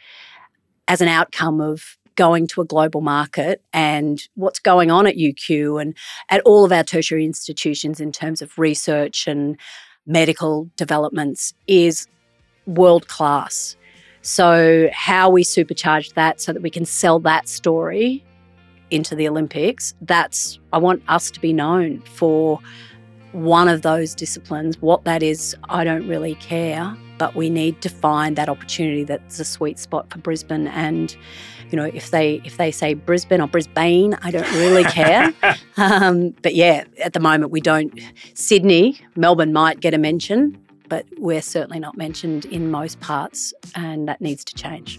as 0.88 1.00
an 1.00 1.08
outcome 1.08 1.60
of 1.60 1.96
going 2.16 2.46
to 2.46 2.60
a 2.60 2.64
global 2.64 3.00
market 3.00 3.62
and 3.72 4.28
what's 4.34 4.58
going 4.58 4.90
on 4.90 5.06
at 5.06 5.16
UQ 5.16 5.80
and 5.80 5.96
at 6.28 6.40
all 6.42 6.64
of 6.64 6.72
our 6.72 6.82
tertiary 6.82 7.24
institutions 7.24 8.00
in 8.00 8.12
terms 8.12 8.42
of 8.42 8.58
research 8.58 9.26
and 9.26 9.56
medical 10.06 10.68
developments 10.76 11.54
is 11.66 12.06
world 12.66 13.08
class. 13.08 13.76
So, 14.22 14.90
how 14.92 15.30
we 15.30 15.44
supercharge 15.44 16.12
that 16.14 16.40
so 16.40 16.52
that 16.52 16.60
we 16.60 16.68
can 16.68 16.84
sell 16.84 17.20
that 17.20 17.48
story 17.48 18.22
into 18.90 19.14
the 19.14 19.28
Olympics, 19.28 19.94
that's, 20.00 20.58
I 20.72 20.78
want 20.78 21.02
us 21.08 21.30
to 21.32 21.40
be 21.40 21.52
known 21.52 22.00
for 22.02 22.60
one 23.32 23.68
of 23.68 23.82
those 23.82 24.14
disciplines. 24.14 24.80
What 24.80 25.04
that 25.04 25.22
is, 25.22 25.56
I 25.68 25.84
don't 25.84 26.06
really 26.06 26.34
care, 26.36 26.96
but 27.18 27.34
we 27.34 27.50
need 27.50 27.80
to 27.82 27.88
find 27.88 28.36
that 28.36 28.48
opportunity 28.48 29.04
that's 29.04 29.38
a 29.38 29.44
sweet 29.44 29.78
spot 29.78 30.10
for 30.10 30.18
Brisbane. 30.18 30.66
And, 30.68 31.16
you 31.70 31.76
know, 31.76 31.84
if 31.84 32.10
they 32.10 32.40
if 32.44 32.56
they 32.56 32.70
say 32.70 32.94
Brisbane 32.94 33.40
or 33.40 33.46
Brisbane, 33.46 34.14
I 34.22 34.30
don't 34.30 34.50
really 34.54 34.84
care. 34.84 35.32
um, 35.76 36.30
but 36.42 36.54
yeah, 36.54 36.84
at 37.02 37.12
the 37.12 37.20
moment 37.20 37.52
we 37.52 37.60
don't. 37.60 37.98
Sydney, 38.34 38.98
Melbourne 39.16 39.52
might 39.52 39.80
get 39.80 39.94
a 39.94 39.98
mention, 39.98 40.58
but 40.88 41.06
we're 41.18 41.42
certainly 41.42 41.78
not 41.78 41.96
mentioned 41.96 42.46
in 42.46 42.70
most 42.70 42.98
parts, 43.00 43.54
and 43.76 44.08
that 44.08 44.20
needs 44.20 44.44
to 44.46 44.54
change. 44.54 44.98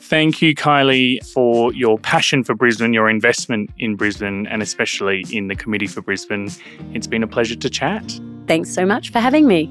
Thank 0.00 0.40
you, 0.40 0.54
Kylie, 0.54 1.24
for 1.32 1.72
your 1.74 1.98
passion 1.98 2.44
for 2.44 2.54
Brisbane, 2.54 2.92
your 2.92 3.10
investment 3.10 3.70
in 3.78 3.96
Brisbane, 3.96 4.46
and 4.46 4.62
especially 4.62 5.24
in 5.32 5.48
the 5.48 5.56
Committee 5.56 5.88
for 5.88 6.00
Brisbane. 6.00 6.50
It's 6.94 7.06
been 7.06 7.22
a 7.22 7.26
pleasure 7.26 7.56
to 7.56 7.68
chat. 7.68 8.18
Thanks 8.46 8.72
so 8.72 8.86
much 8.86 9.10
for 9.10 9.18
having 9.18 9.46
me. 9.46 9.70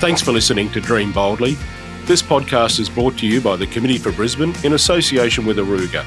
Thanks 0.00 0.20
for 0.20 0.32
listening 0.32 0.70
to 0.72 0.80
Dream 0.80 1.12
Boldly. 1.12 1.56
This 2.04 2.20
podcast 2.20 2.80
is 2.80 2.90
brought 2.90 3.16
to 3.18 3.26
you 3.26 3.40
by 3.40 3.56
the 3.56 3.66
Committee 3.68 3.98
for 3.98 4.12
Brisbane 4.12 4.52
in 4.64 4.74
association 4.74 5.46
with 5.46 5.56
Aruga. 5.56 6.04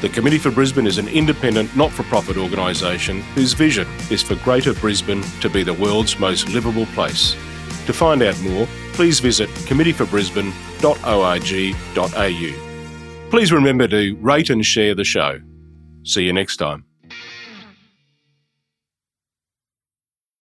The 0.00 0.08
Committee 0.08 0.38
for 0.38 0.50
Brisbane 0.50 0.86
is 0.86 0.96
an 0.96 1.08
independent, 1.08 1.76
not 1.76 1.92
for 1.92 2.04
profit 2.04 2.38
organisation 2.38 3.20
whose 3.34 3.52
vision 3.52 3.86
is 4.10 4.22
for 4.22 4.34
Greater 4.36 4.72
Brisbane 4.72 5.22
to 5.40 5.50
be 5.50 5.62
the 5.62 5.74
world's 5.74 6.18
most 6.18 6.48
livable 6.48 6.86
place. 6.86 7.34
To 7.86 7.92
find 7.92 8.22
out 8.22 8.40
more, 8.40 8.66
please 8.94 9.20
visit 9.20 9.50
committeeforbrisbane.org.au. 10.80 13.30
Please 13.30 13.52
remember 13.52 13.88
to 13.88 14.16
rate 14.20 14.50
and 14.50 14.64
share 14.64 14.94
the 14.94 15.04
show. 15.04 15.40
See 16.04 16.22
you 16.22 16.32
next 16.32 16.56
time. 16.56 16.84